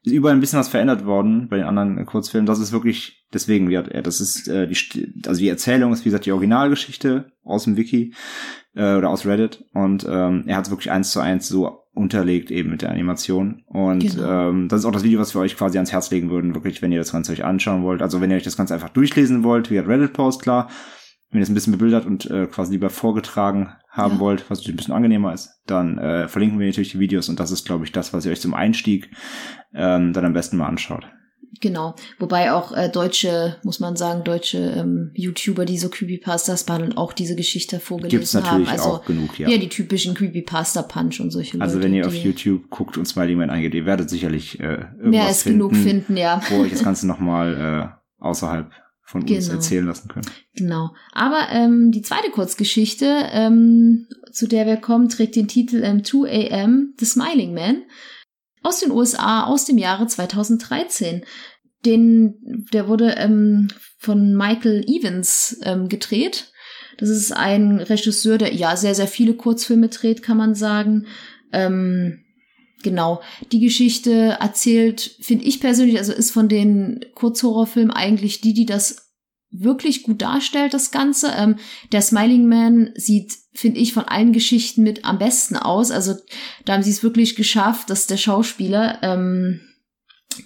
[0.05, 2.47] ist überall ein bisschen was verändert worden, bei den anderen Kurzfilmen.
[2.47, 6.27] Das ist wirklich, deswegen, ja, das ist äh, die, also die Erzählung ist, wie gesagt,
[6.27, 8.15] die Originalgeschichte aus dem Wiki
[8.75, 12.51] äh, oder aus Reddit und ähm, er hat es wirklich eins zu eins so unterlegt
[12.51, 14.49] eben mit der Animation und Genau.
[14.51, 16.81] ähm, das ist auch das Video, was wir euch quasi ans Herz legen würden, wirklich,
[16.83, 18.01] wenn ihr das Ganze euch anschauen wollt.
[18.03, 20.69] Also wenn ihr euch das Ganze einfach durchlesen wollt, wie Reddit-Post, klar,
[21.31, 24.21] wenn ihr es ein bisschen bebildert und äh, quasi lieber vorgetragen haben Ja.
[24.21, 27.39] wollt, was natürlich ein bisschen angenehmer ist, dann äh, verlinken wir natürlich die Videos und
[27.41, 29.11] das ist, glaube ich, das, was ihr euch zum Einstieg
[29.75, 31.07] ähm, dann am besten mal anschaut.
[31.61, 31.95] Genau.
[32.19, 37.13] Wobei auch äh, deutsche, muss man sagen, deutsche ähm, YouTuber, die so Creepypastas behandeln, auch
[37.13, 38.79] diese Geschichte vorgelesen Gibt's natürlich haben.
[38.79, 39.49] Also auch genug, ja.
[39.49, 39.59] ja.
[39.59, 41.87] die typischen Creepypasta-Punch und solche also Leute.
[41.87, 45.27] wenn ihr auf YouTube guckt und Smiley Man eingeht, ihr werdet sicherlich äh, irgendwas mehr
[45.27, 46.41] als finden, genug finden, ja.
[46.49, 48.71] wo euch das Ganze nochmal äh, außerhalb
[49.03, 49.53] von uns Genau.
[49.53, 50.33] erzählen lassen könnt.
[50.57, 50.91] Genau.
[51.13, 56.51] Aber ähm, die zweite Kurzgeschichte, ähm, zu der wir kommen, trägt den Titel ähm, 2
[56.51, 57.83] AM, The Smiling Man,
[58.63, 61.25] aus den USA aus dem Jahre 2013.
[61.85, 66.53] Den, der wurde ähm, von Michael Evans ähm, gedreht.
[66.99, 71.07] Das ist ein Regisseur, der ja sehr, sehr viele Kurzfilme dreht, kann man sagen.
[71.53, 72.25] Ähm,
[72.83, 73.23] genau.
[73.51, 79.12] Die Geschichte erzählt, finde ich persönlich, also ist von den Kurzhorrorfilmen eigentlich die, die das
[79.53, 81.33] wirklich gut darstellt, das Ganze.
[81.37, 81.57] Ähm,
[81.93, 85.91] der Smiling Man sieht, finde ich, von allen Geschichten mit am besten aus.
[85.91, 86.15] Also
[86.65, 89.61] da haben sie es wirklich geschafft, dass der Schauspieler, ähm,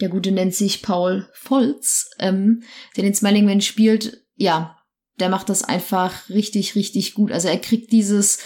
[0.00, 2.62] der Gute nennt sich Paul Volz, ähm,
[2.96, 4.76] der den Smiling Man spielt, ja,
[5.20, 7.30] der macht das einfach richtig, richtig gut.
[7.30, 8.40] Also er kriegt dieses,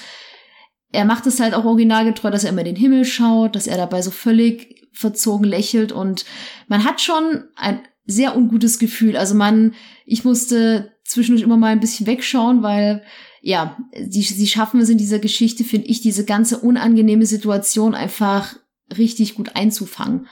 [0.93, 4.03] er macht es halt auch originalgetreu, dass er immer den Himmel schaut, dass er dabei
[4.03, 6.27] so völlig verzogen lächelt und
[6.69, 9.17] man hat schon ein sehr ungutes Gefühl.
[9.17, 9.75] Also man,
[10.11, 13.03] ich musste zwischendurch immer mal ein bisschen wegschauen, weil
[13.43, 18.57] ja, sie, sie schaffen es in dieser Geschichte, finde ich, diese ganze unangenehme Situation einfach
[18.97, 20.27] richtig gut einzufangen.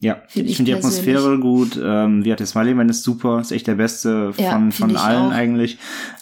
[0.00, 0.78] Ja, Find ich ich finde die.
[0.78, 1.80] Atmosphäre gut.
[1.82, 4.92] Ähm, wie hat der Smiley Man ist super, ist echt der beste Ja, von, find
[4.92, 5.34] von allen auch.
[5.34, 5.78] eigentlich.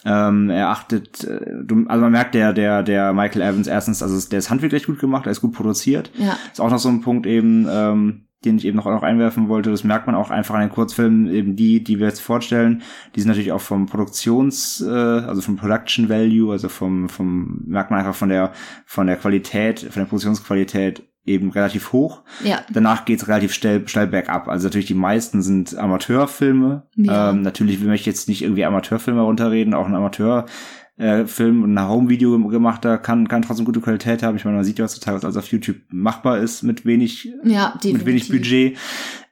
[0.07, 4.27] Ähm, er achtet, äh, du, also man merkt, der, der, der Michael Evans erstens, also
[4.31, 6.11] der ist handwerklich gut gemacht, er ist gut produziert.
[6.17, 9.49] Ja, Ist auch noch so ein Punkt eben, ähm, den ich eben noch, noch einwerfen
[9.49, 9.71] wollte.
[9.71, 12.83] Das merkt man auch einfach an den Kurzfilmen, eben die, die wir jetzt vorstellen.
[13.15, 17.91] Die sind natürlich auch vom Produktions, äh, also vom Production Value, also vom, vom, merkt
[17.91, 18.53] man einfach von der,
[18.85, 22.23] von der Qualität, von der Produktionsqualität eben relativ hoch.
[22.45, 24.49] ja, Danach geht's relativ steil, steil bergab.
[24.49, 26.85] Also natürlich die meisten sind Amateurfilme.
[26.95, 27.31] Ja.
[27.31, 29.75] Ähm, natürlich möchte ich jetzt nicht irgendwie Amateurfilme runterreden.
[29.75, 30.47] Auch ein Amateur
[30.97, 34.37] äh, Film und ein Home-Video gemachter kann, kann trotzdem gute Qualität haben.
[34.37, 37.75] Ich meine, man sieht ja heutzutage, was alles auf YouTube machbar ist mit wenig, ja,
[37.83, 37.93] definitiv.
[37.93, 38.79] mit wenig Budget.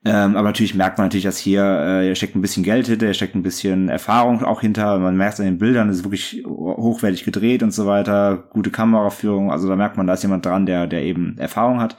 [0.06, 3.06] Ähm, aber natürlich merkt man natürlich, dass hier äh, hier steckt ein bisschen Geld hinter,
[3.06, 4.98] hier steckt ein bisschen Erfahrung auch hinter.
[4.98, 8.70] Man merkt es an den Bildern, es ist wirklich hochwertig gedreht und so weiter, gute
[8.70, 9.50] Kameraführung.
[9.50, 11.96] Also da merkt man, da ist jemand dran, der, der eben Erfahrung hat.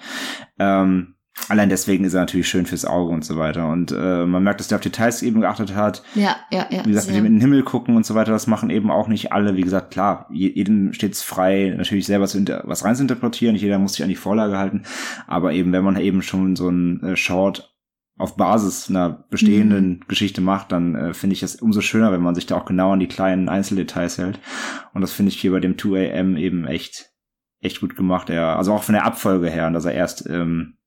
[0.59, 1.14] Ähm,
[1.49, 3.67] allein deswegen ist er natürlich schön fürs Auge und so weiter.
[3.69, 6.03] Und äh, man merkt, dass der auf Details eben geachtet hat.
[6.15, 6.83] Ja, ja, ja.
[6.85, 9.07] Wie gesagt, mit dem in den Himmel gucken und so weiter, das machen eben auch
[9.07, 9.55] nicht alle.
[9.55, 13.53] Wie gesagt, klar, je- jedem steht's frei, natürlich selber zu was reinzuinterpretieren.
[13.53, 14.83] Nicht jeder muss sich an die Vorlage halten.
[15.27, 17.71] Aber eben, wenn man eben schon so ein äh, Short
[18.17, 19.99] auf Basis einer bestehenden Mhm.
[20.07, 22.93] Geschichte macht, dann äh, finde ich es umso schöner, wenn man sich da auch genau
[22.93, 24.39] an die kleinen Einzeldetails hält.
[24.93, 27.09] Und das finde ich hier bei dem 2AM eben echt,
[27.59, 28.29] echt gut gemacht.
[28.29, 30.77] Er, also auch von der Abfolge her, dass er erst ähm,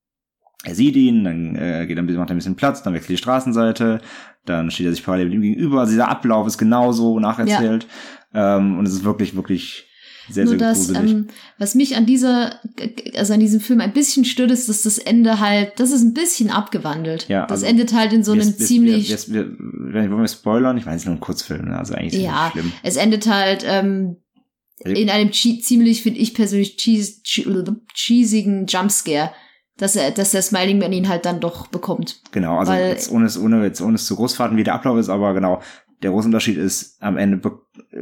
[0.65, 2.93] er sieht ihn, dann äh, geht er ein bisschen, macht er ein bisschen Platz, dann
[2.95, 4.01] wechselt die Straßenseite,
[4.45, 5.81] dann steht er sich parallel mit ihm gegenüber.
[5.81, 7.87] Also dieser Ablauf ist genauso nacherzählt.
[8.35, 9.85] Ähm, und es ist wirklich, wirklich
[10.31, 12.61] sehr, Nur sehr das, ähm, was mich an dieser,
[13.15, 16.13] also an diesem Film ein bisschen stört, ist, dass das Ende halt, das ist ein
[16.13, 17.29] bisschen abgewandelt.
[17.29, 19.53] Ja, das also endet halt in so einem wir- ziemlich, Wir, wir,
[19.95, 20.77] wir, wollen wir spoilern?
[20.77, 21.79] Ich weiß, es ist nur ein Kurzfilm, ne?
[21.79, 22.45] also eigentlich ist es Ja.
[22.45, 22.73] nicht schlimm.
[22.83, 24.17] es endet halt ähm,
[24.85, 29.31] Also- in einem ziemlich, finde ich persönlich, cheesigen Jumpscare,
[29.79, 32.21] dass er, dass der Smiling Man ihn halt dann doch bekommt.
[32.33, 34.75] Genau, also Weil- jetzt ohne es, ohne, jetzt ohne es zu groß fahren, wie der
[34.75, 35.63] Ablauf ist, aber genau,
[36.03, 37.41] der große Unterschied ist, am Ende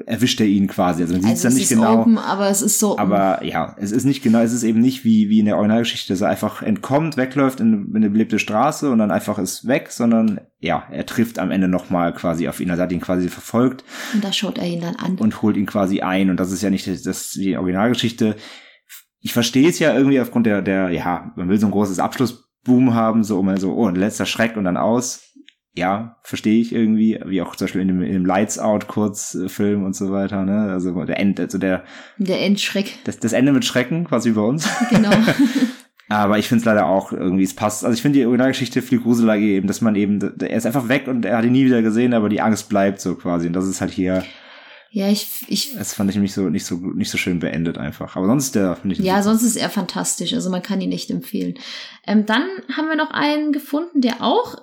[0.04, 1.02] erwischt er ihn quasi.
[1.02, 2.00] Also man sieht es Also dann es nicht ist genau.
[2.00, 2.98] open, aber es ist so.
[2.98, 6.12] Aber ja, es ist nicht genau, es ist eben nicht wie, wie in der Originalgeschichte,
[6.12, 9.88] dass er einfach entkommt, wegläuft in, in eine belebte Straße und dann einfach ist weg,
[9.92, 12.68] sondern ja, er trifft am Ende nochmal quasi auf ihn.
[12.70, 15.16] Also er hat ihn quasi verfolgt und da schaut er ihn dann an.
[15.16, 16.28] und holt ihn quasi ein.
[16.28, 18.36] Und das ist ja nicht das die Originalgeschichte.
[19.26, 22.94] Ich verstehe es ja irgendwie aufgrund der, der, ja, man will so ein großes Abschlussboom
[22.94, 25.32] haben, so um so, oh, ein letzter Schreck und dann aus.
[25.74, 29.82] Ja, verstehe ich irgendwie, wie auch zum Beispiel in dem, in dem Lights Out Kurzfilm
[29.82, 30.70] und so weiter, ne?
[30.70, 31.82] Also der End, also der,
[32.18, 34.68] Der Endschreck, das, das Ende mit Schrecken, quasi bei uns.
[34.90, 35.10] genau.
[36.08, 37.84] Aber ich finde es leider auch irgendwie, es passt.
[37.84, 41.08] Also ich finde die Originalgeschichte viel gruseliger eben, dass man eben, er ist einfach weg
[41.08, 43.48] und er hat ihn nie wieder gesehen, aber die Angst bleibt so quasi.
[43.48, 44.22] Und das ist halt hier,
[44.90, 48.16] ja, ich, ich, das fand ich nicht so, nicht so, nicht so schön beendet einfach.
[48.16, 49.00] Aber sonst, der finde ich.
[49.02, 50.32] ja, sonst ist er fantastisch.
[50.32, 51.54] Also man kann ihn echt empfehlen.
[52.06, 52.44] Ähm, dann
[52.74, 54.56] haben wir noch einen gefunden, der auch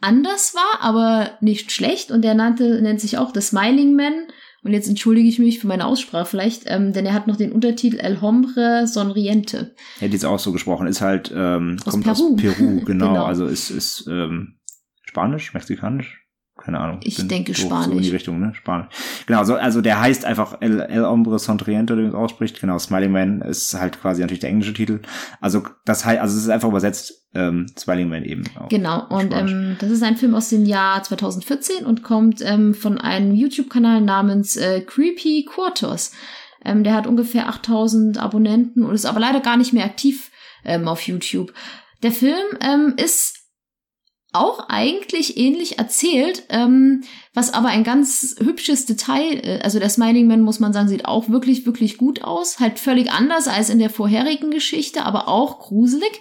[0.00, 2.10] anders war, aber nicht schlecht.
[2.10, 4.26] Und der nannte, nennt sich auch The Smiling Man.
[4.62, 7.50] Und jetzt entschuldige ich mich für meine Aussprache vielleicht, ähm, denn er hat noch den
[7.50, 9.74] Untertitel El Hombre Sonriente.
[9.98, 12.34] Hätte jetzt auch so gesprochen, ist halt, ähm, Aus kommt Peru.
[12.34, 13.08] aus Peru, genau.
[13.08, 13.24] Genau.
[13.24, 14.58] Also ist, ist, ähm,
[15.04, 16.19] Spanisch, Mexikanisch?
[16.62, 17.00] Keine Ahnung.
[17.02, 18.02] Ich denke so, So in Spanisch.
[18.06, 18.52] die Richtung, ne?
[18.54, 18.88] Spanisch.
[19.26, 22.60] Genau, so, also der heißt einfach El, El Hombre Sonriente, oder wie man es ausspricht.
[22.60, 25.00] Genau, Smiling Man ist halt quasi natürlich der englische Titel.
[25.40, 28.44] Also das heißt, also es ist einfach übersetzt, ähm, Smiling Man eben.
[28.68, 29.52] Genau, und Spanisch.
[29.52, 34.00] ähm, das ist ein Film aus dem Jahr 2014 und kommt ähm, von einem YouTube-Kanal
[34.02, 36.12] namens äh, Creepy Quartos.
[36.64, 40.30] Ähm, der hat ungefähr 8000 Abonnenten und ist aber leider gar nicht mehr aktiv
[40.64, 41.54] ähm, auf YouTube.
[42.02, 43.39] Der Film ähm, ist
[44.32, 47.02] auch eigentlich ähnlich erzählt, ähm,
[47.34, 51.04] was aber ein ganz hübsches Detail, äh, also der Smiling Man, muss man sagen, sieht
[51.04, 52.60] auch wirklich, wirklich gut aus.
[52.60, 56.20] Halt völlig anders als in der vorherigen Geschichte, aber auch gruselig.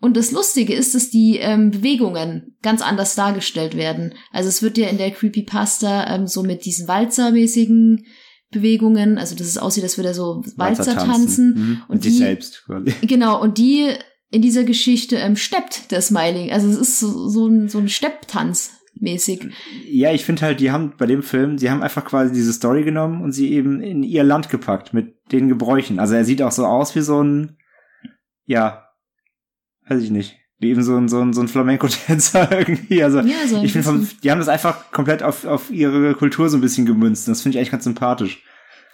[0.00, 4.14] Und das Lustige ist, dass die ähm, Bewegungen ganz anders dargestellt werden.
[4.32, 8.04] Also es wird ja in der Creepypasta ähm, so mit diesen Walzermäßigen
[8.50, 11.54] Bewegungen, also dass es aussieht, als würde er so Walzer tanzen.
[11.54, 11.82] Mhm.
[11.88, 12.92] Und Und die- selbst quasi.
[13.02, 13.90] Genau, und die
[14.32, 16.50] in dieser Geschichte ähm, steppt der Smiling.
[16.50, 19.50] Also es ist so, so ein, so ein Stepptanz mäßig.
[19.86, 22.82] Ja, ich finde halt, die haben bei dem Film, sie haben einfach quasi diese Story
[22.82, 25.98] genommen und sie eben in ihr Land gepackt mit den Gebräuchen.
[25.98, 27.58] Also er sieht auch so aus wie so ein,
[28.46, 28.88] ja,
[29.86, 33.04] weiß ich nicht, wie eben so ein, so ein, so ein Flamenco-Tänzer irgendwie.
[33.04, 36.48] Also Ja, so ein ich finde, die haben das einfach komplett auf, auf ihre Kultur
[36.48, 37.28] so ein bisschen gemünzt.
[37.28, 38.42] Das finde ich eigentlich ganz sympathisch.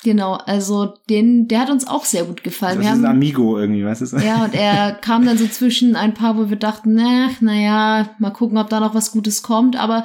[0.05, 2.79] Genau, also den, der hat uns auch sehr gut gefallen.
[2.79, 4.17] Das Wir ist Amigo irgendwie, weißt du?
[4.25, 8.31] ja, und er kam dann so zwischen ein paar, wo wir dachten, ach, naja, mal
[8.31, 9.77] gucken, ob da noch was Gutes kommt.
[9.77, 10.05] Aber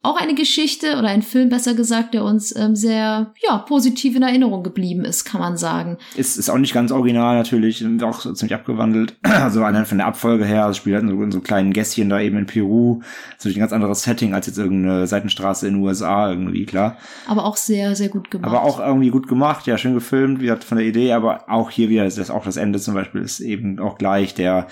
[0.00, 4.22] auch eine Geschichte oder ein Film, besser gesagt, der uns ähm, sehr, ja, positiv in
[4.22, 5.98] Erinnerung geblieben ist, kann man sagen.
[6.14, 9.16] Ist, ist auch nicht ganz original natürlich, auch so ziemlich abgewandelt.
[9.48, 12.08] Also allein von der Abfolge her, es spielt halt in so, in so kleinen Gässchen
[12.08, 12.98] da eben in Peru.
[12.98, 16.66] Das ist natürlich ein ganz anderes Setting als jetzt irgendeine Seitenstraße in den USA irgendwie,
[16.66, 16.96] klar.
[17.26, 18.50] Aber auch sehr, sehr gut gemacht.
[18.50, 21.70] Aber auch irgendwie gut gemacht, ja, schön gefilmt, wie gesagt, von der Idee, aber auch
[21.70, 24.66] hier wieder, das ist auch das Ende zum Beispiel, ist eben auch gleich, der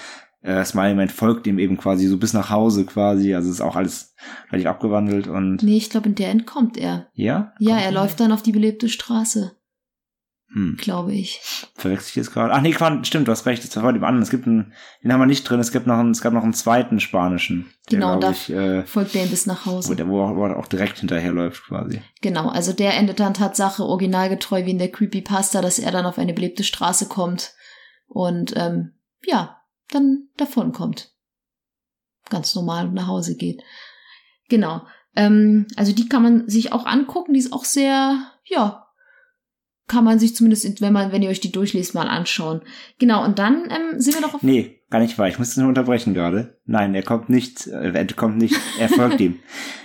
[0.47, 3.77] äh, Smiling Man folgt ihm eben quasi so bis nach Hause quasi, also ist auch
[3.77, 4.15] alles
[4.51, 7.09] relativ abgewandelt und Nee, ich glaube, in der entkommt er.
[7.15, 7.53] ja?
[7.59, 9.53] Ja, Kommt er läuft dann auf die belebte Straße,
[10.53, 11.41] Hm, glaube ich.
[11.75, 12.53] verwechsel ich jetzt gerade?
[12.55, 14.23] Ach nee, stimmt, du hast recht, das war dem anderen.
[14.23, 16.45] Es gibt einen, den haben wir nicht drin, es gibt noch einen, es gab noch
[16.45, 17.67] einen zweiten spanischen.
[17.91, 19.97] Der, Genau, glaub da ich, äh, folgt er ihm bis nach wo, Hause.
[19.97, 22.01] der, wo, er- wo er auch direkt hinterherläuft quasi.
[22.23, 26.19] Genau, also der endet dann Tatsache originalgetreu wie in der Creepypasta, dass er dann auf
[26.19, 27.53] eine belebte Straße kommt
[28.07, 28.93] und ähm,
[29.25, 29.57] ja,
[29.90, 31.12] dann davon kommt.
[32.29, 33.62] Ganz normal nach Hause geht.
[34.49, 34.83] Genau.
[35.14, 38.87] Ähm, also die kann man sich auch angucken, die ist auch sehr, ja,
[39.88, 42.62] kann man sich zumindest, wenn man, wenn ihr euch die durchliest, mal anschauen.
[42.99, 44.42] Genau, und dann ähm, sind wir noch auf.
[44.42, 45.29] Nee, gar nicht wahr.
[45.29, 46.59] Ich muss es nur unterbrechen gerade.
[46.64, 49.38] Nein, er kommt nicht, äh, er kommt nicht, er folgt ihm.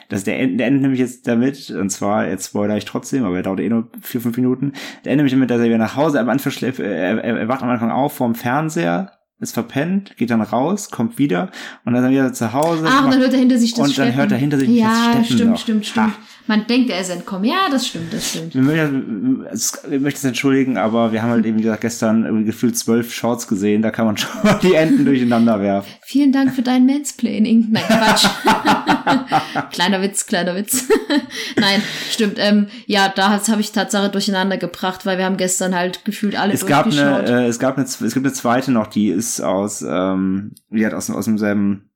[0.09, 3.43] Das, der, der endet nämlich jetzt damit, und zwar, jetzt spoiler ich trotzdem, aber er
[3.43, 4.73] dauert eh nur vier, fünf Minuten.
[5.05, 7.37] Der endet nämlich damit, dass er wieder nach Hause, am Anfang schläft, äh, er, er,
[7.37, 9.11] er wacht am Anfang auf vorm Fernseher,
[9.41, 11.49] ist verpennt, geht dann raus, kommt wieder,
[11.83, 12.85] und dann ist er wieder zu Hause.
[12.87, 14.19] Ah, und dann hört er hinter sich das und dann Steppen.
[14.19, 15.59] hört er hinter sich ja, das Steppen stimmt, noch.
[15.59, 16.07] stimmt, stimmt.
[16.07, 16.13] Ha.
[16.47, 17.45] Man denkt, er ist entkommen.
[17.45, 18.55] Ja, das stimmt, das stimmt.
[18.55, 22.45] wir möchten, es- ich möchte es entschuldigen, aber wir haben halt eben, wie gesagt, gestern
[22.45, 25.89] gefühlt zwölf Shorts gesehen, da kann man schon mal die Enden durcheinander werfen.
[26.03, 27.67] Vielen Dank für dein Mansplaining.
[27.71, 28.25] Nein, Quatsch.
[29.71, 30.87] kleiner Witz, kleiner Witz.
[31.59, 32.35] Nein, stimmt.
[32.37, 36.53] Ähm, ja, da habe ich Tatsache durcheinander gebracht, weil wir haben gestern halt gefühlt alle
[36.53, 39.81] Es gab eine, äh, es gab eine, es gibt eine zweite noch, die ist aus,
[39.87, 41.89] ähm, die hat aus, aus demselben,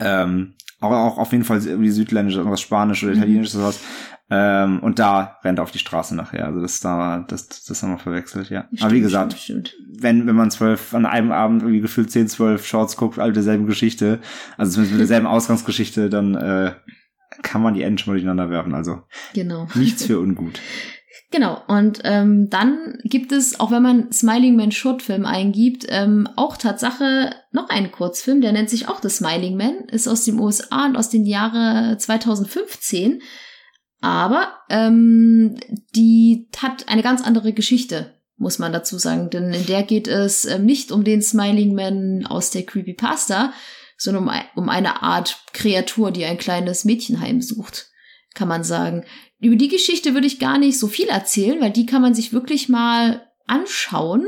[0.00, 3.18] ähm, auch, auch auf jeden Fall irgendwie südländisch, irgendwas Spanisch oder Mhm.
[3.18, 3.80] Italienisch oder sowas.
[4.28, 6.46] Ähm, und da rennt er auf die Straße nachher.
[6.46, 8.62] Also das da, das, das haben wir verwechselt, ja.
[8.62, 10.02] Aber wie Stimmt, gesagt, Stimmt, stimmt.
[10.02, 13.66] wenn, wenn man zwölf, an einem Abend irgendwie gefühlt zehn, zwölf Shorts guckt, alle derselben
[13.66, 14.18] Geschichte,
[14.58, 16.72] also zumindest mit derselben Ausgangsgeschichte, dann äh,
[17.42, 18.74] kann man die Enden schon mal durcheinander werfen.
[18.74, 19.68] Also Genau.
[19.76, 20.60] nichts für ungut.
[21.32, 26.56] Genau, und ähm, dann gibt es, auch wenn man Smiling Man Shortfilm eingibt, ähm, auch
[26.56, 30.86] Tatsache noch einen Kurzfilm, der nennt sich auch The Smiling Man, ist aus den USA
[30.86, 33.22] und aus den Jahre 2015.
[34.00, 35.56] Aber ähm,
[35.96, 39.28] die hat eine ganz andere Geschichte, muss man dazu sagen.
[39.30, 43.52] Denn in der geht es ähm, nicht um den Smiling Man aus der Creepypasta,
[43.98, 47.88] sondern um, um eine Art Kreatur, die ein kleines Mädchen heimsucht,
[48.34, 49.04] kann man sagen.
[49.40, 52.32] Über die Geschichte würde ich gar nicht so viel erzählen, weil die kann man sich
[52.32, 54.26] wirklich mal anschauen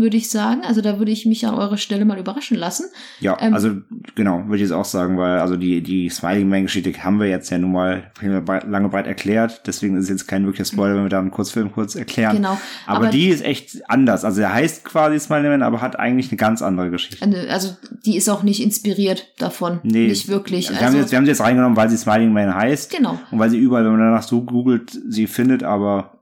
[0.00, 0.62] würde ich sagen.
[0.64, 2.86] Also da würde ich mich an eurer Stelle mal überraschen lassen.
[3.20, 3.76] Ja, ähm, also
[4.14, 7.50] genau, würde ich jetzt auch sagen, weil also die, die Smiling Man-Geschichte haben wir jetzt
[7.50, 9.62] ja nun mal lange breit erklärt.
[9.66, 12.36] Deswegen ist es jetzt kein wirklicher Spoiler, wenn wir da einen Kurzfilm kurz erklären.
[12.36, 12.58] Genau.
[12.86, 14.24] Aber, aber die ist echt anders.
[14.24, 17.24] Also er heißt quasi Smiling Man, aber hat eigentlich eine ganz andere Geschichte.
[17.50, 19.80] Also die ist auch nicht inspiriert davon.
[19.82, 20.08] Nee.
[20.08, 20.68] Nicht wirklich.
[20.68, 22.90] Wir, also, haben, jetzt, wir haben sie jetzt reingenommen, weil sie Smiling Man heißt.
[22.90, 23.18] Genau.
[23.30, 26.19] Und weil sie überall, wenn man danach so googelt, sie findet, aber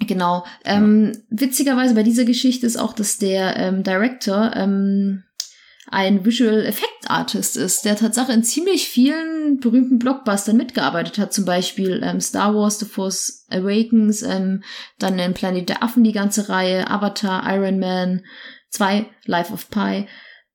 [0.00, 0.44] Genau.
[0.64, 1.20] Ähm, ja.
[1.30, 5.24] Witzigerweise bei dieser Geschichte ist auch, dass der ähm, Director ähm,
[5.88, 11.44] ein Visual Effect Artist ist, der Tatsache in ziemlich vielen berühmten Blockbustern mitgearbeitet hat, zum
[11.44, 14.62] Beispiel ähm, Star Wars, The Force Awakens, ähm,
[14.98, 18.22] dann in Planet der Affen die ganze Reihe, Avatar, Iron Man
[18.70, 20.08] 2, Life of Pi.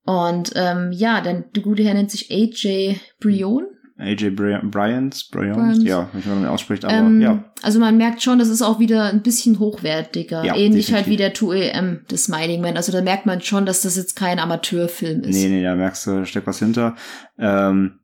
[0.04, 3.66] Und ähm, ja, dann der gute Herr nennt sich AJ Brion
[4.02, 7.44] AJ Bryant, Bryant, Bryant, ja, wie man ausspricht, aber ähm, ja.
[7.62, 10.44] Also man merkt schon, das ist auch wieder ein bisschen hochwertiger.
[10.44, 10.94] Ja, Ähnlich definitiv.
[10.94, 12.76] halt wie der 2AM des Smiling Man.
[12.76, 15.36] Also da merkt man schon, dass das jetzt kein Amateurfilm ist.
[15.36, 16.96] Nee, nee, da merkst du, da steckt was hinter.
[17.38, 18.00] Ähm,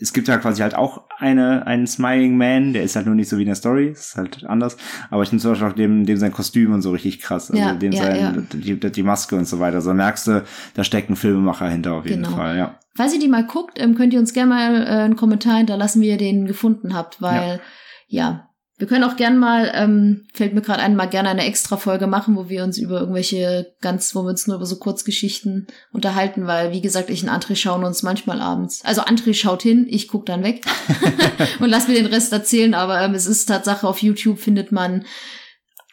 [0.00, 3.28] es gibt ja quasi halt auch eine, einen Smiling Man, der ist halt nur nicht
[3.28, 4.76] so wie in der Story, ist halt anders.
[5.10, 7.50] Aber ich finde zum Beispiel auch dem, dem sein Kostüm und so richtig krass.
[7.50, 8.58] Also ja, dem ja, sein, ja.
[8.58, 9.76] Die, die, Maske und so weiter.
[9.76, 12.36] Also merkst du, da steckt ein Filmemacher hinter auf jeden genau.
[12.36, 12.78] Fall, ja.
[12.94, 16.00] Falls ihr die mal guckt, ähm, könnt ihr uns gerne mal äh, einen Kommentar hinterlassen,
[16.00, 17.60] wie ihr den gefunden habt, weil
[18.06, 21.76] ja, wir können auch gern mal, ähm, fällt mir gerade ein, mal gerne eine extra
[21.76, 25.68] Folge machen, wo wir uns über irgendwelche ganz, wo wir uns nur über so Kurzgeschichten
[25.92, 28.84] unterhalten, weil, wie gesagt, ich und André schauen uns manchmal abends.
[28.84, 30.64] Also André schaut hin, ich guck dann weg
[31.60, 35.04] und lass mir den Rest erzählen, aber ähm, es ist Tatsache, auf YouTube findet man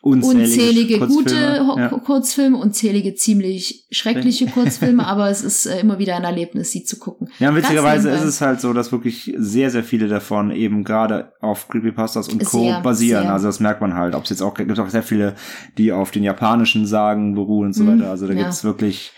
[0.01, 1.87] unzählige, unzählige gute ja.
[1.89, 6.97] Kurzfilme, unzählige ziemlich schreckliche Kurzfilme, aber es ist äh, immer wieder ein Erlebnis, sie zu
[6.97, 7.29] gucken.
[7.39, 11.67] Ja, witzigerweise ist es halt so, dass wirklich sehr, sehr viele davon eben gerade auf
[11.67, 12.63] Creepypastas und Co.
[12.63, 13.23] Sehr, basieren.
[13.23, 13.33] Sehr.
[13.33, 14.15] Also das merkt man halt.
[14.15, 15.35] Ob es jetzt auch, gibt auch sehr viele,
[15.77, 18.09] die auf den japanischen Sagen beruhen und so mhm, weiter.
[18.09, 18.43] Also da ja.
[18.43, 19.11] gibt's wirklich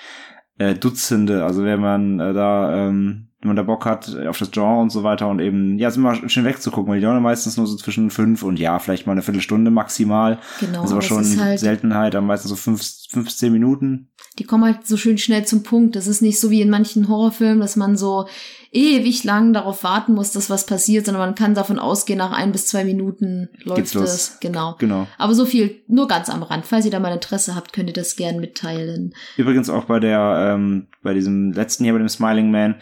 [0.57, 1.45] äh, Dutzende.
[1.45, 4.89] Also wenn man äh, da ähm, wenn man da Bock hat auf das Genre und
[4.89, 7.75] so weiter und eben, ja, sind immer schön wegzugucken, weil die dauern meistens nur so
[7.75, 10.39] zwischen fünf und ja, vielleicht mal eine Viertelstunde maximal.
[10.61, 10.81] Genau.
[10.81, 14.11] Das ist aber schon halt Seltenheit, dann meistens so fünf, fünf, zehn Minuten.
[14.39, 15.95] Die kommen halt so schön schnell zum Punkt.
[15.97, 18.27] Das ist nicht so wie in manchen Horrorfilmen, dass man so
[18.71, 22.51] ewig lang darauf warten muss, dass was passiert, sondern man kann davon ausgehen, nach ein
[22.51, 24.37] bis zwei Minuten läuft es.
[24.39, 24.75] Genau.
[24.79, 25.07] Genau.
[25.19, 26.65] Aber so viel, nur ganz am Rand.
[26.65, 29.13] Falls ihr da mal Interesse habt, könnt ihr das gern mitteilen.
[29.37, 32.75] Übrigens auch bei der, ähm, bei diesem letzten hier, bei dem Smiling Man,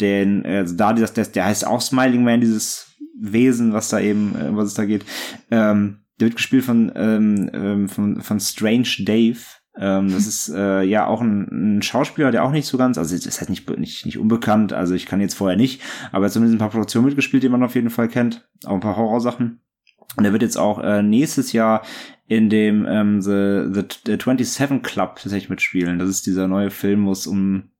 [0.00, 4.36] denn also da das, der, der heißt auch Smiling Man, dieses Wesen, was da eben,
[4.36, 5.04] äh, was es da geht.
[5.50, 9.38] Ähm, der wird gespielt von, ähm, ähm, von, von Strange Dave.
[9.78, 13.14] Ähm, das ist äh, ja auch ein, ein Schauspieler, der auch nicht so ganz, also
[13.14, 15.82] ist halt nicht, nicht, nicht unbekannt, also ich kann jetzt vorher nicht,
[16.12, 18.72] aber er hat zumindest ein paar Produktionen mitgespielt, die man auf jeden Fall kennt, auch
[18.72, 19.60] ein paar Horrorsachen.
[20.16, 21.82] Und er wird jetzt auch äh, nächstes Jahr
[22.26, 25.98] in dem ähm, The, The, The 27 Club tatsächlich mitspielen.
[25.98, 27.70] Das ist dieser neue Film, wo es um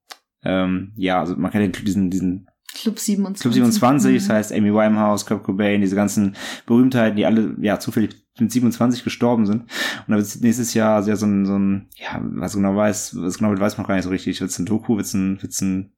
[0.47, 3.41] ähm, ja, also man kennt diesen, diesen Club 27.
[3.41, 4.15] Club 27, mhm.
[4.15, 9.03] das heißt Amy Winehouse, Kurt Cobain, diese ganzen Berühmtheiten, die alle, ja, zufällig mit 27
[9.03, 9.63] gestorben sind.
[9.63, 9.69] Und
[10.07, 13.59] da wird nächstes Jahr sehr so ein, so ein, ja, was genau weiß, was genau
[13.59, 14.39] weiß man gar nicht so richtig.
[14.39, 15.93] Wird es ein Doku, wird es ein, wird's ein,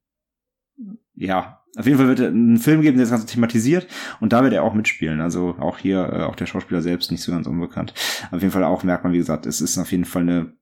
[1.16, 3.88] ja, auf jeden Fall wird es einen Film geben, der das Ganze thematisiert
[4.20, 5.22] und da wird er auch mitspielen.
[5.22, 7.94] Also auch hier, äh, auch der Schauspieler selbst nicht so ganz unbekannt.
[8.32, 10.54] Auf jeden Fall auch merkt man, wie gesagt, es ist auf jeden Fall eine,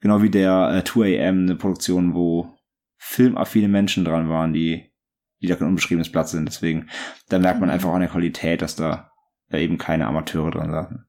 [0.00, 2.54] genau wie der äh, 2AM, eine Produktion, wo
[3.02, 4.92] filmaffine Menschen dran waren, die,
[5.40, 6.46] die da kein unbeschriebenes Platz sind.
[6.46, 6.90] Deswegen,
[7.30, 7.74] da merkt man mhm.
[7.74, 9.10] einfach an der Qualität, dass da,
[9.48, 11.06] da eben keine Amateure dran saßen.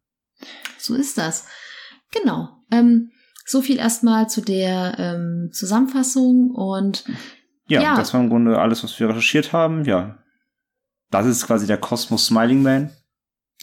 [0.78, 1.48] So ist das.
[2.12, 2.50] Genau.
[2.72, 3.12] Ähm,
[3.46, 7.04] so viel erstmal zu der ähm, Zusammenfassung und
[7.68, 9.84] ja, ja, das war im Grunde alles, was wir recherchiert haben.
[9.86, 10.18] Ja,
[11.10, 12.90] das ist quasi der Cosmos Smiling Man.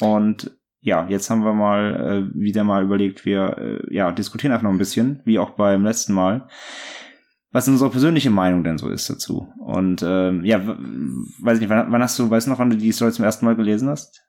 [0.01, 4.65] Und ja, jetzt haben wir mal äh, wieder mal überlegt, wir äh, ja diskutieren einfach
[4.65, 6.49] noch ein bisschen, wie auch beim letzten Mal
[7.51, 9.49] was unsere persönliche Meinung denn so ist dazu.
[9.59, 12.77] Und ähm, ja, weiß ich nicht, wann, wann hast du, weißt du noch, wann du
[12.77, 14.23] die Story zum ersten Mal gelesen hast?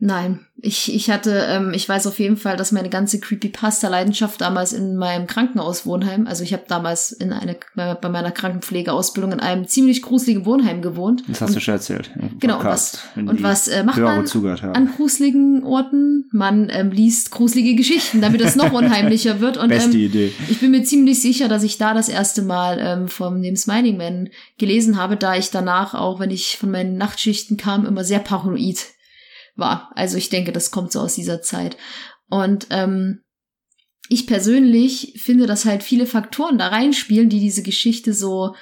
[0.00, 4.72] Nein, ich, ich hatte, ähm, ich weiß auf jeden Fall, dass meine ganze Creepypasta-Leidenschaft damals
[4.72, 10.02] in meinem Krankenhauswohnheim, also ich habe damals in eine, bei meiner Krankenpflegeausbildung in einem ziemlich
[10.02, 11.24] gruseligen Wohnheim gewohnt.
[11.26, 12.10] Das hast und, du schon erzählt.
[12.40, 14.24] Genau, Podcast, und was, und was äh, macht man
[14.74, 16.28] an gruseligen Orten?
[16.30, 19.56] Man ähm, liest gruselige Geschichten, damit es noch unheimlicher wird.
[19.56, 20.32] Und, Beste ähm, Idee.
[20.48, 23.96] Ich bin mir ziemlich sicher, dass ich da das erste Mal ähm, vom dem Smiling
[23.96, 24.28] Man
[24.58, 28.86] gelesen habe, da ich danach auch, wenn ich von meinen Nachtschichten kam, immer sehr paranoid
[29.58, 29.90] war.
[29.94, 31.76] Also ich denke, das kommt so aus dieser Zeit.
[32.28, 33.22] Und ähm,
[34.08, 38.54] ich persönlich finde, dass halt viele Faktoren da reinspielen, die diese Geschichte so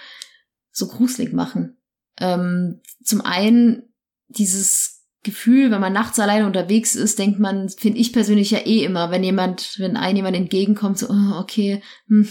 [0.72, 1.78] so gruselig machen.
[2.20, 3.94] Ähm, zum einen
[4.28, 8.85] dieses Gefühl, wenn man nachts alleine unterwegs ist, denkt man, finde ich persönlich ja eh
[8.85, 12.29] immer, wenn jemand, wenn ein jemand entgegenkommt, so, oh, okay, hm.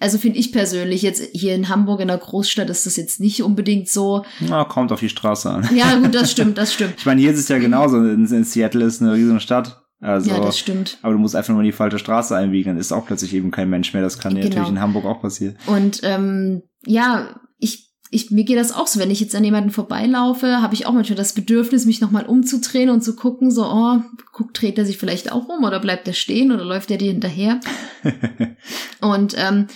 [0.00, 3.42] also finde ich persönlich jetzt hier in Hamburg in der Großstadt ist das jetzt nicht
[3.42, 4.24] unbedingt so.
[4.40, 5.68] Na, kommt auf die Straße an.
[5.74, 6.94] Ja, gut, das stimmt, das stimmt.
[6.98, 7.96] ich meine, hier ist es ja genauso.
[7.96, 9.84] In, in Seattle ist eine riesige Stadt.
[10.00, 10.98] Also, ja, das stimmt.
[11.00, 13.50] Aber du musst einfach nur in die falsche Straße einbiegen, dann ist auch plötzlich eben
[13.50, 14.02] kein Mensch mehr.
[14.02, 14.46] Das kann genau.
[14.46, 15.56] natürlich in Hamburg auch passieren.
[15.64, 19.70] Und ähm, ja, ich ich, mir geht das auch so, wenn ich jetzt an jemanden
[19.70, 24.02] vorbeilaufe, habe ich auch manchmal das Bedürfnis, mich nochmal umzudrehen und zu gucken, so, oh,
[24.32, 27.10] guck, dreht er sich vielleicht auch um oder bleibt er stehen oder läuft er dir
[27.10, 27.60] hinterher?
[29.00, 29.66] und ähm,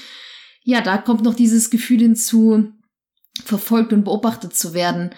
[0.63, 2.69] ja, da kommt noch dieses Gefühl hinzu,
[3.45, 5.11] verfolgt und beobachtet zu werden.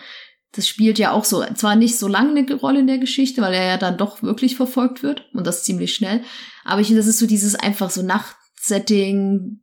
[0.52, 3.52] Das spielt ja auch so, zwar nicht so lange eine Rolle in der Geschichte, weil
[3.52, 6.22] er ja dann doch wirklich verfolgt wird und das ziemlich schnell.
[6.64, 9.60] Aber ich finde, das ist so dieses einfach so Nachtsetting,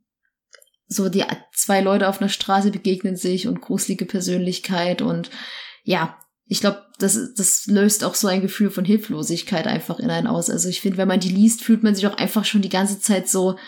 [0.88, 1.24] so die
[1.54, 5.30] zwei Leute auf einer Straße begegnen sich und gruselige Persönlichkeit und
[5.84, 10.26] ja, ich glaube, das, das löst auch so ein Gefühl von Hilflosigkeit einfach in einen
[10.26, 10.48] aus.
[10.50, 13.00] Also ich finde, wenn man die liest, fühlt man sich auch einfach schon die ganze
[13.00, 13.58] Zeit so,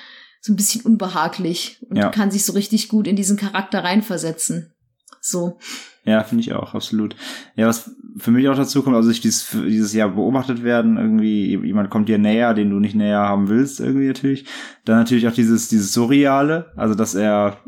[0.41, 2.09] so ein bisschen unbehaglich und ja.
[2.09, 4.75] kann sich so richtig gut in diesen Charakter reinversetzen.
[5.21, 5.59] So.
[6.05, 7.15] Ja, finde ich auch, absolut.
[7.57, 11.57] Ja, was für mich auch dazu kommt, also ich dieses, dieses Jahr beobachtet werden, irgendwie,
[11.57, 14.47] jemand kommt dir näher, den du nicht näher haben willst, irgendwie natürlich.
[14.85, 17.59] Dann natürlich auch dieses, dieses Surreale, also dass er,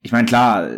[0.00, 0.68] ich meine, klar,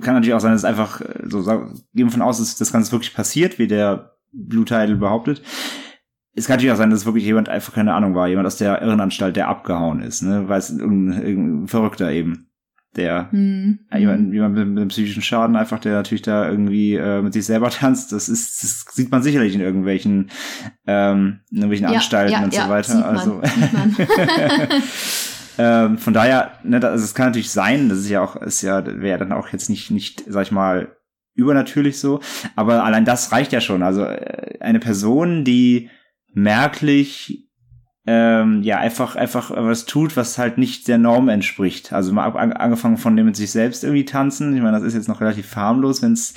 [0.00, 2.92] kann natürlich auch sein, dass es einfach, so, gehen wir von aus, dass das Ganze
[2.92, 5.42] wirklich passiert, wie der Blue Title behauptet.
[6.32, 8.56] Es kann natürlich auch sein, dass es wirklich jemand einfach keine Ahnung war, jemand aus
[8.56, 12.49] der Irrenanstalt, der abgehauen ist, ne, weil es irgendein, irgendein Verrückter eben
[12.96, 13.80] der mhm.
[13.96, 17.44] jemand, jemand mit, mit einem psychischen Schaden einfach, der natürlich da irgendwie äh, mit sich
[17.44, 20.30] selber tanzt, das ist, das sieht man sicherlich in irgendwelchen,
[20.86, 22.92] ähm, in irgendwelchen ja, Anstalten ja, und ja, so weiter.
[22.96, 23.96] Sieht also man,
[25.58, 28.84] ähm, von daher, ne, also es kann natürlich sein, das ist ja auch, ist ja,
[28.84, 30.96] wäre dann auch jetzt nicht, nicht, sag ich mal,
[31.34, 32.20] übernatürlich so,
[32.56, 33.82] aber allein das reicht ja schon.
[33.82, 35.90] Also äh, eine Person, die
[36.32, 37.49] merklich
[38.06, 41.92] ähm, ja einfach einfach was tut, was halt nicht der Norm entspricht.
[41.92, 44.54] Also mal angefangen von dem mit sich selbst irgendwie tanzen.
[44.54, 46.34] Ich meine, das ist jetzt noch relativ harmlos, wenn es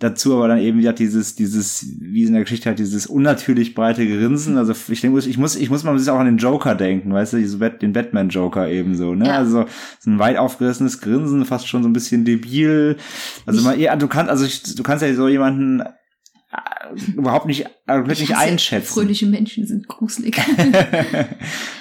[0.00, 4.06] dazu aber dann eben wieder dieses, dieses, wie in der Geschichte halt dieses unnatürlich breite
[4.06, 4.56] Grinsen.
[4.56, 7.70] Also ich denke, ich muss, ich muss mal auch an den Joker denken, weißt du,
[7.70, 9.26] den Batman-Joker eben so, ne?
[9.26, 9.36] Ja.
[9.36, 9.66] Also
[9.98, 12.96] so ein weit aufgerissenes Grinsen, fast schon so ein bisschen debil.
[13.44, 15.82] Also mal, ja, du kannst, also ich, du kannst ja so jemanden
[17.16, 18.92] überhaupt nicht, äh, komplett nicht einschätzen.
[18.92, 20.38] Fröhliche Menschen sind gruselig.
[20.58, 20.74] also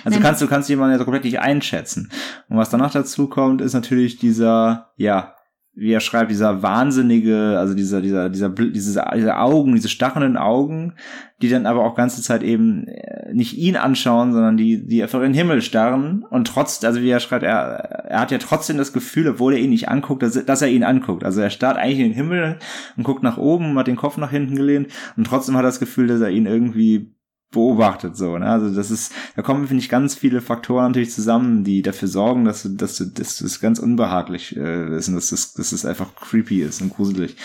[0.06, 0.22] Nein.
[0.22, 2.12] kannst du kannst jemanden ja komplett nicht einschätzen.
[2.50, 5.36] Und was danach dazu kommt, ist natürlich dieser, ja,
[5.80, 10.94] wie er schreibt, dieser wahnsinnige, also dieser, dieser, dieser, diese, diese Augen, diese stachenden Augen,
[11.42, 15.20] die dann aber auch ganze Zeit eben äh, nicht ihn anschauen, sondern die, die einfach
[15.20, 18.78] in den Himmel starren und trotz, also wie er schreibt, er, er hat ja trotzdem
[18.78, 21.24] das Gefühl, obwohl er ihn nicht anguckt, dass, dass er ihn anguckt.
[21.24, 22.60] Also er starrt eigentlich in den Himmel
[22.98, 25.80] und guckt nach oben, hat den Kopf nach hinten gelehnt und trotzdem hat er das
[25.80, 27.16] Gefühl, dass er ihn irgendwie
[27.52, 28.38] beobachtet so.
[28.38, 28.46] Ne?
[28.46, 32.46] Also das ist, da kommen finde ich ganz viele Faktoren natürlich zusammen, die dafür sorgen,
[32.46, 35.86] dass du, dass du, dass das ganz unbehaglich äh, ist und dass das, dass es
[35.86, 37.36] einfach creepy ist und gruselig.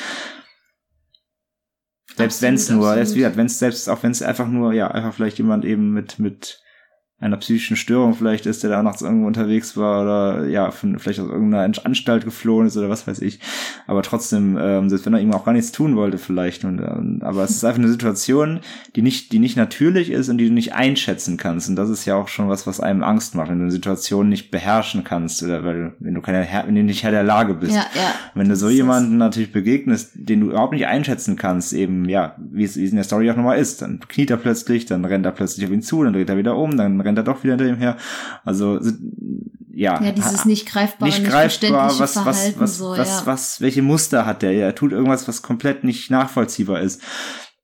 [2.16, 4.88] Selbst wenn es nur, selbst wie wenn es selbst auch wenn es einfach nur ja
[4.88, 6.63] einfach vielleicht jemand eben mit mit
[7.20, 11.20] einer psychischen Störung vielleicht ist, der da nachts irgendwo unterwegs war oder ja, von, vielleicht
[11.20, 13.38] aus irgendeiner Anstalt geflohen ist oder was weiß ich.
[13.86, 16.64] Aber trotzdem, ähm, selbst wenn er ihm auch gar nichts tun wollte vielleicht.
[16.64, 18.60] Und, ähm, aber es ist einfach eine Situation,
[18.96, 21.68] die nicht, die nicht natürlich ist und die du nicht einschätzen kannst.
[21.68, 24.28] Und das ist ja auch schon was, was einem Angst macht, wenn du eine Situation
[24.28, 27.76] nicht beherrschen kannst oder weil, wenn du keine, wenn du nicht Herr der Lage bist.
[27.76, 28.12] Ja, ja.
[28.34, 32.64] Wenn du so jemanden natürlich begegnest, den du überhaupt nicht einschätzen kannst, eben, ja, wie
[32.64, 35.64] es in der Story auch nochmal ist, dann kniet er plötzlich, dann rennt er plötzlich
[35.64, 37.76] auf ihn zu, dann dreht er wieder um, dann rennt er doch wieder hinter ihm
[37.76, 37.96] her.
[38.44, 38.80] Also
[39.72, 43.22] ja, ja dieses nicht greifbare, nicht greifbar, was, was, was, so, was, ja.
[43.26, 44.52] was, welche Muster hat der?
[44.52, 47.02] Er tut irgendwas, was komplett nicht nachvollziehbar ist.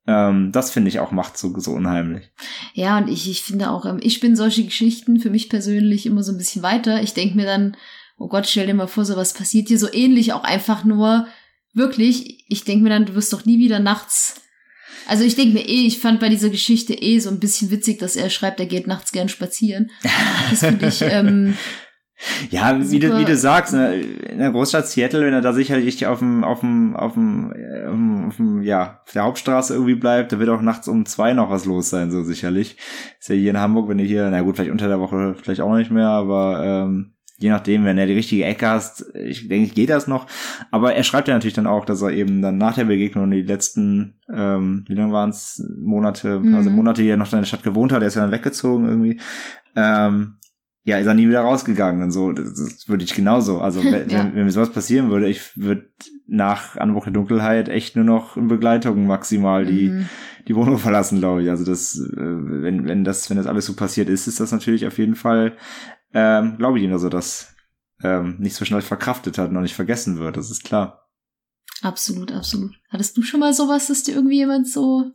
[0.07, 2.31] Ähm, das finde ich auch macht so, so unheimlich.
[2.73, 6.23] Ja, und ich, ich finde auch, ähm, ich bin solche Geschichten für mich persönlich immer
[6.23, 7.01] so ein bisschen weiter.
[7.01, 7.77] Ich denke mir dann,
[8.17, 11.27] oh Gott, stell dir mal vor, so was passiert dir so ähnlich, auch einfach nur
[11.73, 12.45] wirklich.
[12.49, 14.41] Ich denke mir dann, du wirst doch nie wieder nachts
[15.11, 17.99] Also ich denke mir eh, ich fand bei dieser Geschichte eh so ein bisschen witzig,
[17.99, 19.91] dass er schreibt, er geht nachts gern spazieren.
[20.49, 21.01] Das finde ich.
[21.01, 21.57] Ähm,
[22.49, 26.07] ja, wie du, wie du sagst, ne, in der Großstadt Seattle, wenn er da sicherlich
[26.07, 30.39] auf dem, auf dem, auf dem, auf dem, ja, auf der Hauptstraße irgendwie bleibt, da
[30.39, 32.77] wird auch nachts um zwei noch was los sein, so sicherlich.
[33.19, 35.59] Ist ja hier in Hamburg, wenn du hier, na gut, vielleicht unter der Woche vielleicht
[35.59, 39.73] auch nicht mehr, aber ähm, je nachdem, wenn er die richtige Ecke hast, ich denke,
[39.73, 40.27] geht das noch.
[40.69, 43.41] Aber er schreibt ja natürlich dann auch, dass er eben dann nach der Begegnung die
[43.41, 47.63] letzten, ähm, wie lange waren es, Monate, also Monate, die er noch in der Stadt
[47.63, 49.19] gewohnt hat, er ist ja dann weggezogen irgendwie,
[49.75, 50.35] ähm,
[50.83, 52.31] ja, ist er nie wieder rausgegangen und so.
[52.31, 53.59] Das, das würde ich genauso.
[53.59, 54.19] Also wenn, ja.
[54.19, 55.87] wenn, wenn, mir sowas passieren würde, ich würde
[56.27, 60.09] nach Anbruch der Dunkelheit echt nur noch in Begleitung maximal die mhm.
[60.47, 61.49] die Wohnung verlassen, glaube ich.
[61.49, 64.87] Also das, äh, wenn wenn das wenn das alles so passiert ist, ist das natürlich
[64.87, 65.55] auf jeden Fall,
[66.13, 67.55] ähm, glaube ich, ihm, dass er das
[68.03, 70.37] ähm, nicht so schnell verkraftet hat und auch nicht vergessen wird.
[70.37, 71.09] Das ist klar.
[71.81, 72.75] Absolut, absolut.
[72.89, 75.11] Hattest du schon mal sowas, dass dir irgendwie jemand so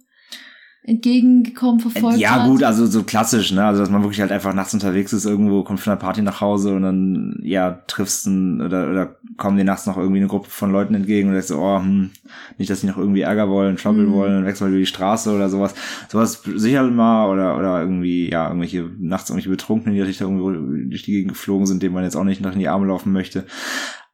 [0.87, 2.49] entgegengekommen, verfolgt Ja, hat.
[2.49, 3.65] gut, also so klassisch, ne?
[3.65, 6.41] Also dass man wirklich halt einfach nachts unterwegs ist, irgendwo kommt von einer Party nach
[6.41, 10.49] Hause und dann ja triffst ein, oder oder kommen dir nachts noch irgendwie eine Gruppe
[10.49, 12.11] von Leuten entgegen und denkst so, oh, hm,
[12.57, 14.13] nicht, dass die noch irgendwie Ärger wollen, Trouble mhm.
[14.13, 15.75] wollen, wechseln über die Straße oder sowas.
[16.09, 21.03] Sowas sicher mal oder oder irgendwie, ja, irgendwelche nachts irgendwelche Betrunkenen, die da irgendwo durch
[21.03, 23.45] die Gegend geflogen sind, denen man jetzt auch nicht nach in die Arme laufen möchte.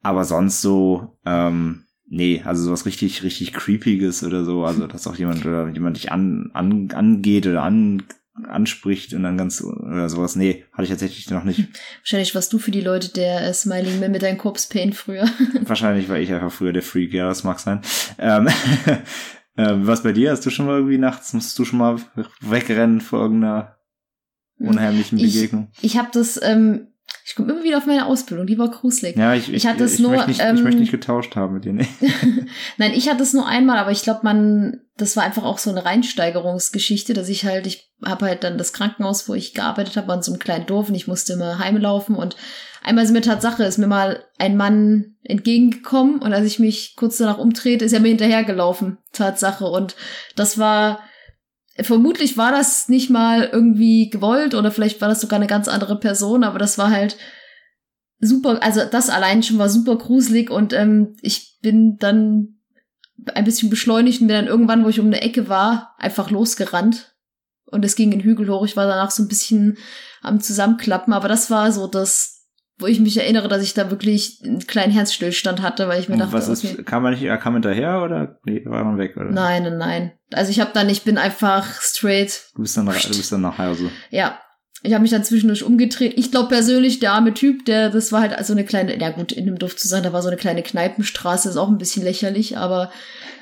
[0.03, 1.85] Aber sonst so, ähm,
[2.15, 6.13] Nee, also sowas richtig, richtig creepiges oder so, also dass auch jemand oder jemand dich
[6.13, 8.03] an, an, angeht oder an,
[8.47, 10.37] anspricht und dann ganz oder sowas.
[10.37, 11.71] Nee, hatte ich tatsächlich noch nicht.
[12.01, 15.27] Wahrscheinlich warst du für die Leute der äh, Smiling Man mit deinem Corpse Paint früher.
[15.63, 17.81] Wahrscheinlich war ich einfach früher der Freak, ja, das mag sein.
[18.19, 18.47] Ähm,
[19.57, 20.33] ähm, was bei dir?
[20.33, 21.97] Hast du schon mal irgendwie nachts, musst du schon mal
[22.43, 23.79] wegrennen vor irgendeiner
[24.59, 25.71] unheimlichen Begegnung?
[25.79, 26.92] Ich, ich habe das ähm,
[27.25, 29.17] ich komme immer wieder auf meine Ausbildung, die war gruselig.
[29.17, 30.11] Ja, ich, ich hatte es nur.
[30.11, 31.73] Möchte nicht, ähm, ich möchte nicht getauscht haben mit dir.
[31.73, 31.89] Nee.
[32.79, 35.71] Nein, ich hatte es nur einmal, aber ich glaube, man, das war einfach auch so
[35.71, 40.13] eine Reinsteigerungsgeschichte, dass ich halt, ich habe halt dann das Krankenhaus, wo ich gearbeitet habe,
[40.13, 42.37] an so einem kleinen Dorf und ich musste immer heimlaufen und
[42.83, 47.19] einmal ist mir Tatsache, ist mir mal ein Mann entgegengekommen und als ich mich kurz
[47.19, 48.99] danach umdrehte, ist er mir hinterhergelaufen.
[49.13, 49.67] Tatsache.
[49.67, 49.95] Und
[50.35, 51.01] das war,
[51.81, 55.99] vermutlich war das nicht mal irgendwie gewollt oder vielleicht war das sogar eine ganz andere
[55.99, 57.17] Person, aber das war halt
[58.21, 62.59] super, also das allein schon war super gruselig und ähm, ich bin dann
[63.35, 67.15] ein bisschen beschleunigt und bin dann irgendwann, wo ich um eine Ecke war, einfach losgerannt
[67.67, 68.65] und es ging den Hügel hoch.
[68.65, 69.79] Ich war danach so ein bisschen
[70.21, 72.32] am Zusammenklappen, aber das war so das,
[72.79, 76.17] wo ich mich erinnere, dass ich da wirklich einen kleinen Herzstillstand hatte, weil ich mir
[76.17, 79.17] dachte, was ist, okay, kam man nicht, er kam hinterher oder nee, war man weg
[79.17, 79.31] oder?
[79.31, 80.13] Nein, nein, nein.
[80.33, 82.51] Also ich habe dann, ich bin einfach straight.
[82.55, 83.91] Du bist dann, nach, du bist dann nach Hause.
[84.11, 84.39] Ja,
[84.85, 86.15] ich habe mich dann zwischendurch umgedreht.
[86.17, 89.31] Ich glaube persönlich, der arme Typ, der, das war halt so eine kleine, ja gut,
[89.31, 92.03] in dem Duft zu sein, da war so eine kleine Kneipenstraße, ist auch ein bisschen
[92.03, 92.91] lächerlich, aber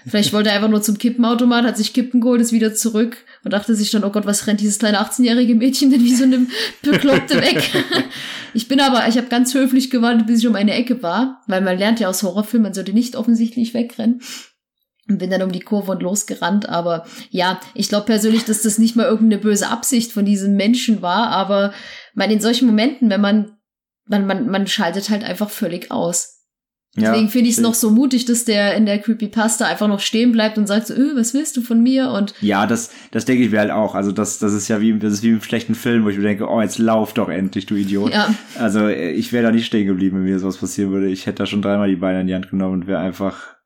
[0.07, 3.53] vielleicht wollte er einfach nur zum Kippenautomat, hat sich Kippen geholt, ist wieder zurück und
[3.55, 6.49] dachte sich dann, oh Gott, was rennt dieses kleine 18-jährige Mädchen denn wie so einem
[6.83, 7.71] Bekloppte weg?
[8.55, 11.61] ich bin aber, ich habe ganz höflich gewartet, bis ich um eine Ecke war, weil
[11.61, 14.21] man lernt ja aus Horrorfilmen, man sollte nicht offensichtlich wegrennen
[15.11, 16.69] und bin dann um die Kurve und losgerannt.
[16.69, 21.03] Aber ja, ich glaube persönlich, dass das nicht mal irgendeine böse Absicht von diesem Menschen
[21.03, 21.29] war.
[21.29, 21.75] Aber
[22.15, 23.59] man in solchen Momenten, wenn man,
[24.07, 26.40] man, man, man schaltet halt einfach völlig aus.
[26.97, 30.01] Deswegen ja, finde ich es noch so mutig, dass der in der Creepypasta einfach noch
[30.01, 32.11] stehen bleibt und sagt so, öh, was willst du von mir?
[32.11, 33.95] Und ja, das, das denke ich mir halt auch.
[33.95, 36.25] Also das, das ist ja wie, das ist wie im schlechten Film, wo ich mir
[36.25, 38.13] denke, oh, jetzt lauf doch endlich, du Idiot.
[38.13, 38.35] Ja.
[38.59, 41.07] Also ich wäre da nicht stehen geblieben, wenn mir sowas passieren würde.
[41.07, 43.61] Ich hätte da schon dreimal die Beine in die Hand genommen und wäre einfach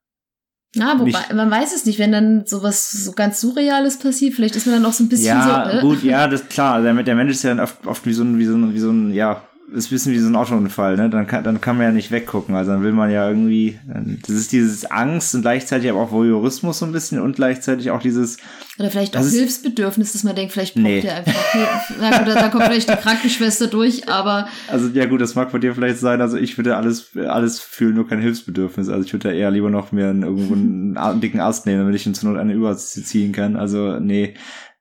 [0.77, 1.33] na, wobei, nicht.
[1.35, 4.87] man weiß es nicht, wenn dann sowas so ganz Surreales passiert, vielleicht ist man dann
[4.87, 5.79] auch so ein bisschen ja, so.
[5.79, 5.81] Äh?
[5.81, 6.83] gut, ja, das klar.
[6.83, 8.81] Der, der Mensch ist ja dann oft, oft wie so ein, wie so ein, wie
[8.81, 9.45] so ein, ja,
[9.75, 11.11] ist ein bisschen wie so ein Autounfall, ne?
[11.11, 12.55] Dann kann, dann kann man ja nicht weggucken.
[12.55, 13.79] Also dann will man ja irgendwie,
[14.22, 18.01] das ist dieses Angst und gleichzeitig aber auch Voyeurismus so ein bisschen und gleichzeitig auch
[18.01, 18.37] dieses.
[18.79, 21.01] Oder vielleicht auch Hilfsbedürfnis, dass man denkt, vielleicht braucht nee.
[21.01, 21.95] der einfach Hilfe.
[22.01, 24.47] Na gut, da kommt vielleicht die Krankenschwester durch, aber.
[24.68, 26.20] Also ja gut, das mag bei dir vielleicht sein.
[26.20, 28.89] Also ich würde alles, alles fühlen, nur kein Hilfsbedürfnis.
[28.89, 31.97] Also ich würde da eher lieber noch mir einen, irgendwo einen, dicken Ast nehmen, damit
[31.97, 33.57] ich ihn zur Not eine überziehen kann.
[33.57, 34.35] Also nee.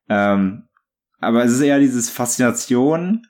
[0.08, 0.68] Ähm,
[1.20, 3.26] aber es ist eher dieses Faszination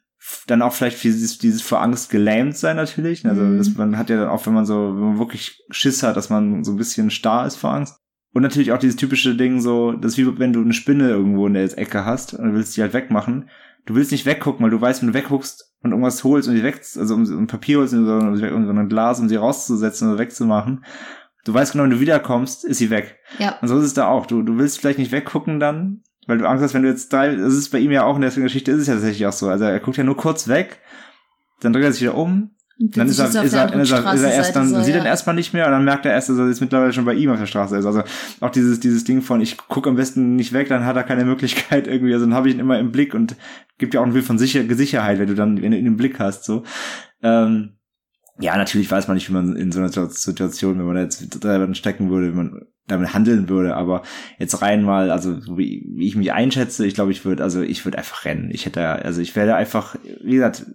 [0.47, 3.27] dann auch vielleicht dieses, dieses vor Angst gelähmt sein natürlich.
[3.27, 3.59] Also mhm.
[3.59, 6.31] das, man hat ja dann auch, wenn man so, wenn man wirklich Schiss hat, dass
[6.31, 7.97] man so ein bisschen starr ist vor Angst.
[8.33, 11.47] Und natürlich auch dieses typische Ding so, das ist wie wenn du eine Spinne irgendwo
[11.47, 13.49] in der Ecke hast und willst die halt wegmachen.
[13.87, 16.63] Du willst nicht weggucken, weil du weißt, wenn du wegguckst und irgendwas holst und die
[16.63, 20.09] weg, also um, um Papier holst und so, um, um ein Glas, um sie rauszusetzen
[20.09, 20.85] oder wegzumachen,
[21.45, 23.19] du weißt genau, wenn du wiederkommst, ist sie weg.
[23.39, 23.59] Ja.
[23.61, 24.27] Und so ist es da auch.
[24.27, 27.35] Du, du willst vielleicht nicht weggucken dann, weil du Angst hast, wenn du jetzt drei,
[27.35, 29.49] das ist bei ihm ja auch in der Geschichte, ist es ja tatsächlich auch so.
[29.49, 30.81] Also er guckt ja nur kurz weg,
[31.61, 34.33] dann dreht er sich wieder um dann ist er, ist, er, ist, er, ist er
[34.33, 34.99] erst dann, so, sieht ja.
[34.99, 37.15] dann erstmal nicht mehr und dann merkt er erst, dass er jetzt mittlerweile schon bei
[37.15, 37.87] ihm auf der Straße ist.
[37.87, 38.03] Also
[38.41, 41.25] auch dieses, dieses Ding von, ich gucke am besten nicht weg, dann hat er keine
[41.25, 43.37] Möglichkeit irgendwie, also dann habe ich ihn immer im Blick und
[43.79, 45.97] gibt ja auch ein Bild von Sicher Sicherheit, wenn du dann, wenn du ihn im
[45.97, 46.65] Blick hast, so.
[47.23, 47.77] Ähm,
[48.41, 51.45] ja, natürlich weiß man nicht, wie man in so einer Situation, wenn man da jetzt
[51.45, 54.03] drin stecken würde, wie man damit handeln würde, aber
[54.39, 57.85] jetzt rein mal, also wie, wie ich mich einschätze, ich glaube, ich würde, also ich
[57.85, 58.51] würde einfach rennen.
[58.53, 60.67] Ich hätte, also ich werde einfach, wie gesagt,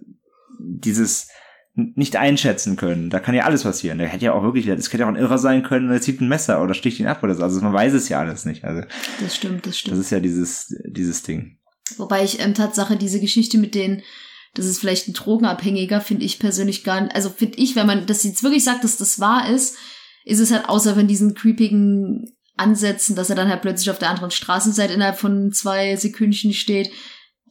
[0.58, 1.28] dieses
[1.74, 3.10] nicht einschätzen können.
[3.10, 3.98] Da kann ja alles passieren.
[3.98, 6.20] Der hätte ja auch wirklich, das hätte ja auch ein Irrer sein können, der zieht
[6.20, 7.42] ein Messer oder sticht ihn ab oder so.
[7.42, 8.64] Also man weiß es ja alles nicht.
[8.64, 8.82] Also
[9.20, 9.96] das stimmt, das stimmt.
[9.96, 11.58] Das ist ja dieses, dieses Ding.
[11.96, 14.02] Wobei ich ähm, Tatsache diese Geschichte mit den,
[14.54, 18.06] das ist vielleicht ein Drogenabhängiger, finde ich persönlich gar nicht, also finde ich, wenn man
[18.06, 19.76] das jetzt wirklich sagt, dass das wahr ist,
[20.24, 24.10] ist es halt außer von diesen creepigen Ansätzen, dass er dann halt plötzlich auf der
[24.10, 26.90] anderen Straßenseite innerhalb von zwei Sekündchen steht.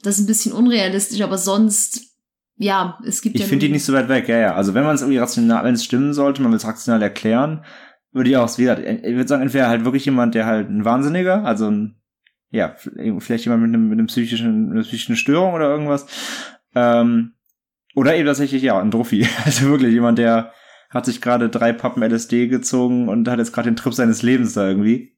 [0.01, 2.09] Das ist ein bisschen unrealistisch, aber sonst
[2.61, 3.45] ja, es gibt ich ja.
[3.45, 4.55] Ich finde die nicht so weit weg, ja, ja.
[4.55, 7.63] Also wenn man es irgendwie rational, wenn es stimmen sollte, man will es rational erklären,
[8.11, 10.83] würde ich auch, wie gesagt, ich würde sagen, entweder halt wirklich jemand, der halt ein
[10.83, 11.95] Wahnsinniger, also ein,
[12.51, 12.75] ja,
[13.19, 16.05] vielleicht jemand mit einem, mit einem psychischen, einer psychischen Störung oder irgendwas,
[16.75, 17.33] ähm,
[17.95, 19.27] oder eben tatsächlich, ja, ein Druffi.
[19.45, 20.51] Also wirklich jemand, der
[20.89, 24.53] hat sich gerade drei Pappen LSD gezogen und hat jetzt gerade den Trip seines Lebens
[24.53, 25.15] da irgendwie.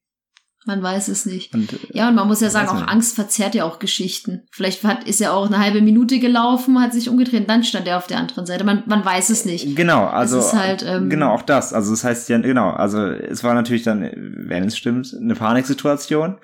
[0.65, 1.55] Man weiß es nicht.
[1.55, 4.43] Und, äh, ja, und man muss ja sagen, auch Angst verzerrt ja auch Geschichten.
[4.51, 7.97] Vielleicht hat, ist er auch eine halbe Minute gelaufen, hat sich umgedreht, dann stand er
[7.97, 8.63] auf der anderen Seite.
[8.63, 9.75] Man, man weiß es nicht.
[9.75, 11.73] Genau, also es ist halt, ähm, genau auch das.
[11.73, 12.69] Also das heißt ja genau.
[12.69, 16.37] Also es war natürlich dann, wenn es stimmt, eine Paniksituation.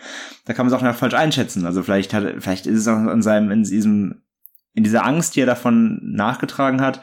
[0.46, 1.68] Da kann man es auch noch falsch einschätzen.
[1.68, 4.24] Also vielleicht hat, vielleicht ist es auch in seinem, in diesem,
[4.74, 7.02] in dieser Angst, die er davon nachgetragen hat,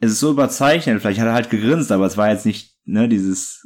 [0.00, 1.00] es ist so überzeichnet.
[1.00, 3.62] Vielleicht hat er halt gegrinst, aber es war jetzt nicht ne dieses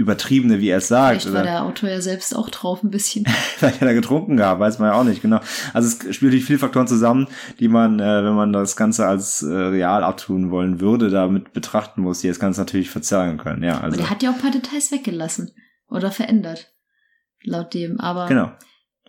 [0.00, 1.22] übertriebene, wie er es sagt.
[1.22, 3.26] Vielleicht war der Autor ja selbst auch drauf ein bisschen.
[3.56, 5.40] Vielleicht hat er getrunken gehabt, weiß man ja auch nicht, genau.
[5.74, 7.28] Also es spielt sich viele Faktoren zusammen,
[7.58, 12.00] die man, äh, wenn man das Ganze als äh, real abtun wollen würde, damit betrachten
[12.00, 13.62] muss, die das Ganze natürlich verzerren können.
[13.62, 13.88] Ja, also.
[13.88, 15.52] Aber der hat ja auch ein paar Details weggelassen
[15.88, 16.72] oder verändert.
[17.42, 18.26] Laut dem, aber.
[18.26, 18.52] Genau.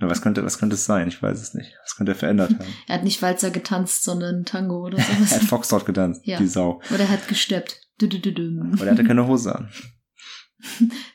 [0.10, 1.08] Was könnte, was könnte es sein?
[1.08, 1.74] Ich weiß es nicht.
[1.84, 2.66] Was könnte er verändert haben?
[2.88, 5.32] er hat nicht Walzer getanzt, sondern Tango oder sowas.
[5.32, 6.38] er hat Foxtrot getanzt, ja.
[6.38, 6.82] die Sau.
[6.90, 7.82] Oder er hat gesteppt.
[8.02, 9.70] Oder er hatte keine Hose an.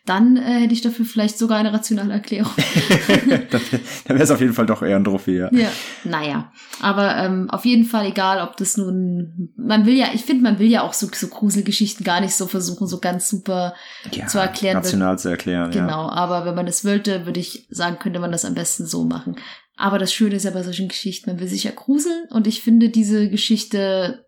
[0.04, 2.52] Dann äh, hätte ich dafür vielleicht sogar eine rationale Erklärung.
[3.28, 5.48] dann wäre es auf jeden Fall doch eher ein Trophäe.
[5.52, 5.68] Ja, ja.
[6.04, 6.52] naja.
[6.80, 9.52] Aber ähm, auf jeden Fall, egal, ob das nun.
[9.56, 12.46] Man will ja, ich finde, man will ja auch so, so Gruselgeschichten gar nicht so
[12.46, 13.74] versuchen, so ganz super
[14.12, 14.78] ja, zu erklären.
[14.78, 15.70] Rational zu erklären.
[15.70, 16.12] Genau, ja.
[16.12, 19.36] aber wenn man es wollte, würde ich sagen, könnte man das am besten so machen.
[19.76, 22.62] Aber das Schöne ist ja bei solchen Geschichten, man will sich ja gruseln und ich
[22.62, 24.26] finde, diese Geschichte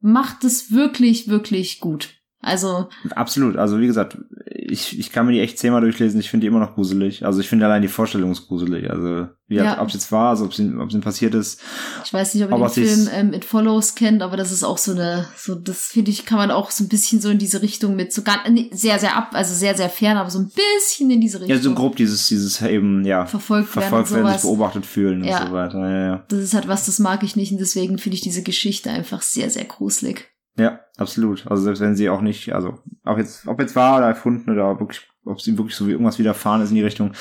[0.00, 2.10] macht es wirklich, wirklich gut.
[2.44, 2.88] Also.
[3.14, 3.56] Absolut.
[3.56, 6.20] Also, wie gesagt, ich, ich kann mir die echt zehnmal durchlesen.
[6.20, 7.24] Ich finde die immer noch gruselig.
[7.24, 8.90] Also, ich finde allein die Vorstellung ist gruselig.
[8.90, 9.80] Also, wie ja.
[9.80, 11.60] ob es jetzt war, also ob es ihm passiert ist.
[12.02, 14.78] Ich weiß nicht, ob ihr den Film ähm, It Follows kennt, aber das ist auch
[14.78, 17.60] so eine, so, das finde ich, kann man auch so ein bisschen so in diese
[17.60, 18.38] Richtung mit, so gar,
[18.70, 21.56] sehr, sehr ab, also sehr, sehr fern, aber so ein bisschen in diese Richtung.
[21.56, 23.26] Ja, so grob dieses, dieses eben, ja.
[23.26, 25.40] Verfolgt, verfolgt werden, werden sich beobachtet fühlen ja.
[25.40, 25.78] und so weiter.
[25.90, 26.24] Ja, ja.
[26.28, 29.20] Das ist halt was, das mag ich nicht und deswegen finde ich diese Geschichte einfach
[29.20, 30.33] sehr, sehr gruselig.
[30.56, 31.46] Ja, absolut.
[31.46, 34.78] Also selbst wenn sie auch nicht, also auch jetzt, ob jetzt war oder erfunden oder
[34.78, 37.12] wirklich, ob ihm wirklich so wie irgendwas widerfahren ist in die Richtung.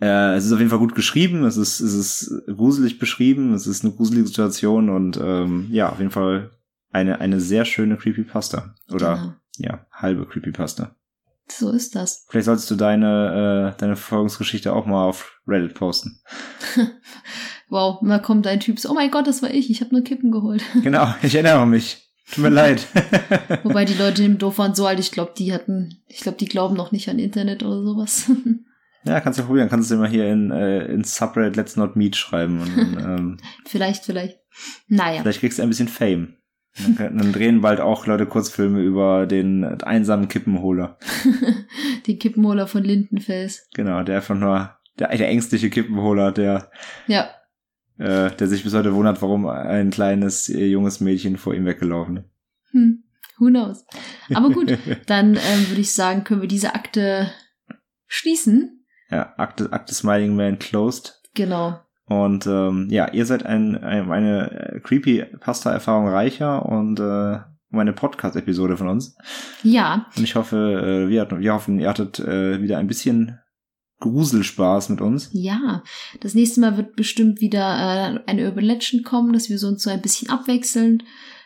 [0.00, 3.66] Äh, es ist auf jeden Fall gut geschrieben, es ist, es ist gruselig beschrieben, es
[3.66, 6.50] ist eine gruselige Situation und ähm, ja, auf jeden Fall
[6.90, 8.74] eine, eine sehr schöne Creepypasta.
[8.92, 9.34] Oder genau.
[9.58, 10.96] ja, halbe Creepypasta.
[11.48, 12.26] So ist das.
[12.28, 16.20] Vielleicht solltest du deine, äh, deine Verfolgungsgeschichte auch mal auf Reddit posten.
[17.68, 20.02] wow, da kommt ein Typ so, oh mein Gott, das war ich, ich habe nur
[20.02, 20.62] Kippen geholt.
[20.82, 22.03] genau, ich erinnere mich.
[22.30, 22.86] Tut mir leid.
[23.64, 26.46] Wobei die Leute im Dorf waren so alt, ich glaube, die hatten, ich glaube, die
[26.46, 28.30] glauben noch nicht an Internet oder sowas.
[29.04, 32.16] ja, kannst du probieren, kannst du immer hier in, äh, in Subreddit Let's Not Meet
[32.16, 32.60] schreiben.
[32.60, 34.38] Und, ähm, vielleicht, vielleicht.
[34.88, 35.20] Naja.
[35.20, 36.36] Vielleicht kriegst du ein bisschen Fame.
[36.96, 40.98] Dann, dann drehen bald auch Leute Kurzfilme über den einsamen Kippenholer.
[42.06, 43.68] den Kippenholer von Lindenfels.
[43.74, 46.70] Genau, der einfach nur, der, der ängstliche Kippenholer, der
[47.06, 47.30] ja
[47.98, 52.18] äh, der sich bis heute wundert, warum ein kleines äh, junges Mädchen vor ihm weggelaufen
[52.18, 52.30] ist.
[52.72, 53.04] Hm,
[53.38, 53.84] who knows.
[54.34, 54.76] Aber gut,
[55.06, 57.30] dann ähm, würde ich sagen, können wir diese Akte
[58.06, 58.84] schließen.
[59.10, 61.20] Ja, Akte, Akte Smiling Man closed.
[61.34, 61.80] Genau.
[62.06, 67.38] Und ähm, ja, ihr seid ein, ein, eine creepy Pasta-Erfahrung reicher und äh,
[67.70, 69.16] um eine Podcast-Episode von uns.
[69.62, 70.06] Ja.
[70.16, 73.38] Und ich hoffe, äh, wir, wir hoffen, ihr hattet äh, wieder ein bisschen
[74.04, 75.30] Gruselspaß mit uns.
[75.32, 75.82] Ja,
[76.20, 79.82] das nächste Mal wird bestimmt wieder äh, eine Urban Legend kommen, dass wir so uns
[79.82, 81.02] so ein bisschen abwechseln.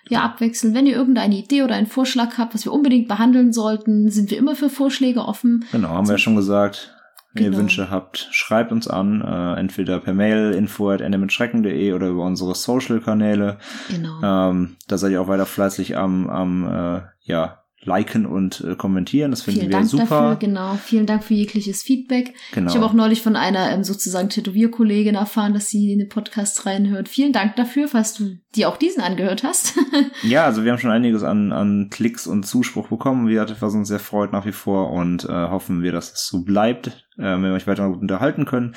[0.09, 0.75] Ja, abwechseln.
[0.75, 4.39] Wenn ihr irgendeine Idee oder einen Vorschlag habt, was wir unbedingt behandeln sollten, sind wir
[4.39, 5.65] immer für Vorschläge offen.
[5.71, 6.95] Genau, haben so, wir ja schon gesagt.
[7.35, 7.57] Wenn Genau.
[7.57, 12.25] ihr Wünsche habt, schreibt uns an, äh, entweder per Mail info at endemitschrecken.de oder über
[12.25, 13.59] unsere Social-Kanäle.
[13.91, 14.21] Genau.
[14.23, 19.31] Ähm, da seid ihr auch weiter fleißig am, am äh, ja, liken und äh, kommentieren.
[19.31, 20.05] Das finden Vielen wir Dank super.
[20.05, 20.75] dafür, genau.
[20.75, 22.35] Vielen Dank für jegliches Feedback.
[22.53, 22.71] Genau.
[22.71, 26.67] Ich habe auch neulich von einer ähm, sozusagen Tätowierkollegin erfahren, dass sie in den Podcast
[26.67, 27.09] reinhört.
[27.09, 29.79] Vielen Dank dafür, falls du dir auch diesen angehört hast.
[30.23, 33.75] Ja, also wir haben schon einiges an, an Klicks und Zuspruch bekommen, wie gesagt, was
[33.75, 37.23] uns sehr freut nach wie vor und äh, hoffen wir, dass es so bleibt, äh,
[37.23, 38.75] wenn wir euch weiter gut unterhalten können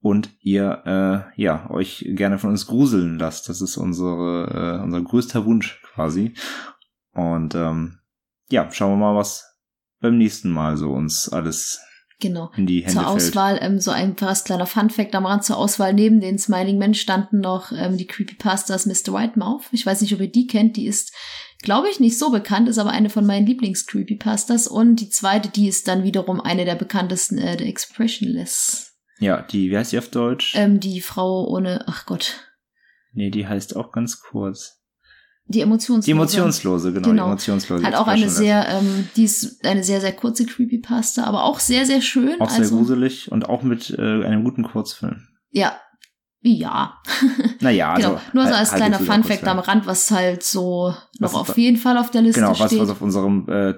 [0.00, 0.82] und ihr
[1.36, 3.48] äh, ja euch gerne von uns gruseln lasst.
[3.48, 6.34] Das ist unsere äh, unser größter Wunsch quasi.
[7.12, 7.99] Und ähm,
[8.50, 9.44] ja, schauen wir mal, was
[10.00, 11.80] beim nächsten Mal so uns alles
[12.20, 12.50] genau.
[12.56, 13.14] in die Hände Zur fällt.
[13.14, 16.94] Auswahl, ähm, so ein fast kleiner Funfact am Rand zur Auswahl, neben den Smiling Men
[16.94, 19.12] standen noch ähm, die Creepypastas Mr.
[19.12, 19.64] Whitemouth.
[19.72, 21.14] Ich weiß nicht, ob ihr die kennt, die ist,
[21.62, 24.68] glaube ich, nicht so bekannt, ist aber eine von meinen Lieblings-Creepypastas.
[24.68, 28.96] Und die zweite, die ist dann wiederum eine der bekanntesten, äh, der Expressionless.
[29.18, 30.54] Ja, die, wie heißt die auf Deutsch?
[30.56, 32.46] Ähm, die Frau ohne, ach Gott,
[33.12, 34.79] nee, die heißt auch ganz kurz.
[35.50, 36.06] Die Emotionslose.
[36.06, 37.24] Die Emotionslose, genau, Genau.
[37.24, 37.84] die Emotionslose.
[37.84, 41.86] Hat auch eine sehr, ähm, die ist eine sehr, sehr kurze Creepypasta, aber auch sehr,
[41.86, 42.40] sehr schön.
[42.40, 45.26] Auch sehr also, gruselig und auch mit äh, einem guten Kurzfilm.
[45.50, 45.72] Ja.
[46.42, 46.94] Ja.
[47.60, 48.08] Naja, also.
[48.08, 48.20] genau.
[48.32, 49.58] Nur so als halt- kleiner halt Funfact Kurzfilm.
[49.58, 52.80] am Rand, was halt so noch auf jeden Fall auf der Liste Genau, was, steht.
[52.80, 53.76] was auf unserem äh, äh,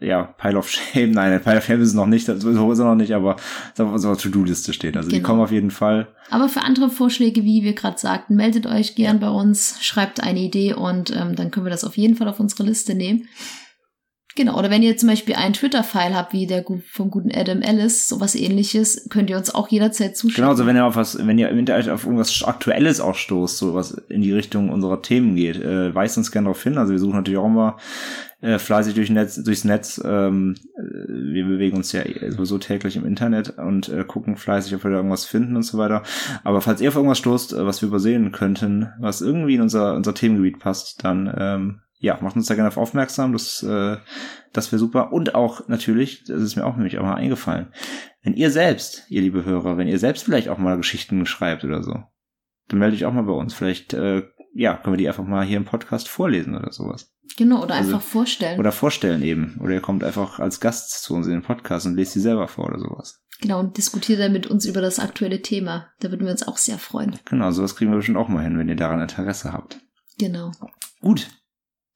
[0.00, 2.34] ja, Pile of Shame, nein, Pile of Shame ist es noch nicht, so
[2.72, 4.96] ist er noch nicht, aber auf unserer To-Do-Liste steht.
[4.96, 5.28] Also die Genau.
[5.28, 6.08] kommen auf jeden Fall.
[6.30, 10.40] Aber für andere Vorschläge, wie wir gerade sagten, meldet euch gern bei uns, schreibt eine
[10.40, 13.28] Idee und ähm, dann können wir das auf jeden Fall auf unsere Liste nehmen.
[14.34, 18.08] Genau, oder wenn ihr zum Beispiel einen Twitter-File habt, wie der vom guten Adam Ellis,
[18.08, 20.42] sowas ähnliches, könnt ihr uns auch jederzeit zuschicken.
[20.42, 23.58] Genau, also wenn ihr auf was, wenn ihr im Internet auf irgendwas Aktuelles auch stoßt,
[23.58, 26.78] so was in die Richtung unserer Themen geht, äh, weist uns gerne darauf hin.
[26.78, 27.76] Also wir suchen natürlich auch immer
[28.40, 30.00] äh, fleißig durch Netz, durchs Netz.
[30.04, 34.84] Ähm, äh, wir bewegen uns ja sowieso täglich im Internet und äh, gucken fleißig, ob
[34.84, 36.02] wir da irgendwas finden und so weiter.
[36.42, 39.94] Aber falls ihr auf irgendwas stoßt, äh, was wir übersehen könnten, was irgendwie in unser,
[39.94, 43.32] unser Themengebiet passt, dann ähm, ja, macht uns da gerne auf aufmerksam.
[43.32, 43.96] Das, äh,
[44.52, 45.12] das wäre super.
[45.12, 47.72] Und auch natürlich, das ist mir auch nämlich auch mal eingefallen,
[48.22, 51.82] wenn ihr selbst, ihr liebe Hörer, wenn ihr selbst vielleicht auch mal Geschichten schreibt oder
[51.82, 52.02] so,
[52.68, 53.54] dann meldet euch auch mal bei uns.
[53.54, 57.14] Vielleicht, äh, ja, können wir die einfach mal hier im Podcast vorlesen oder sowas.
[57.36, 58.58] Genau, oder Also- einfach vorstellen.
[58.58, 59.58] Oder vorstellen eben.
[59.62, 62.48] Oder ihr kommt einfach als Gast zu uns in den Podcast und lest die selber
[62.48, 63.22] vor oder sowas.
[63.40, 65.88] Genau, und diskutiert dann mit uns über das aktuelle Thema.
[66.00, 67.16] Da würden wir uns auch sehr freuen.
[67.24, 69.80] Genau, sowas kriegen wir bestimmt auch mal hin, wenn ihr daran Interesse habt.
[70.18, 70.50] Genau.
[71.00, 71.28] Gut,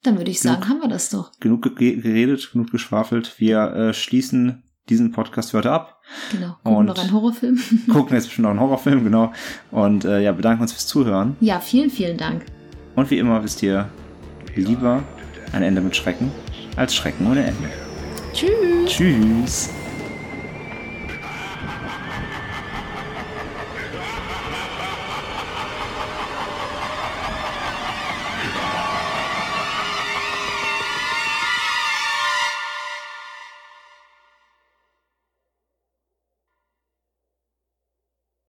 [0.03, 1.31] Dann würde ich sagen, haben wir das doch.
[1.39, 3.33] genug ge geredet, genug geschwafelt.
[3.39, 5.99] Wir äh, schließen diesen Podcast heute ab.
[6.31, 6.55] Genau.
[6.63, 7.59] Gucken Und- noch einen Horrorfilm.
[7.91, 9.33] Gucken jetzt bestimmt noch einen Horrorfilm, genau.
[9.71, 11.35] Und äh, ja, bedanken uns fürs Zuhören.
[11.41, 12.45] ja, vielen, vielen Dank.
[12.95, 13.89] Und wie immer wisst ihr,
[14.55, 15.03] lieber
[15.51, 16.31] ein Ende mit Schrecken
[16.77, 17.69] als Schrecken ohne Ende.
[18.33, 18.49] Tschüss.
[18.89, 19.69] Tschüss.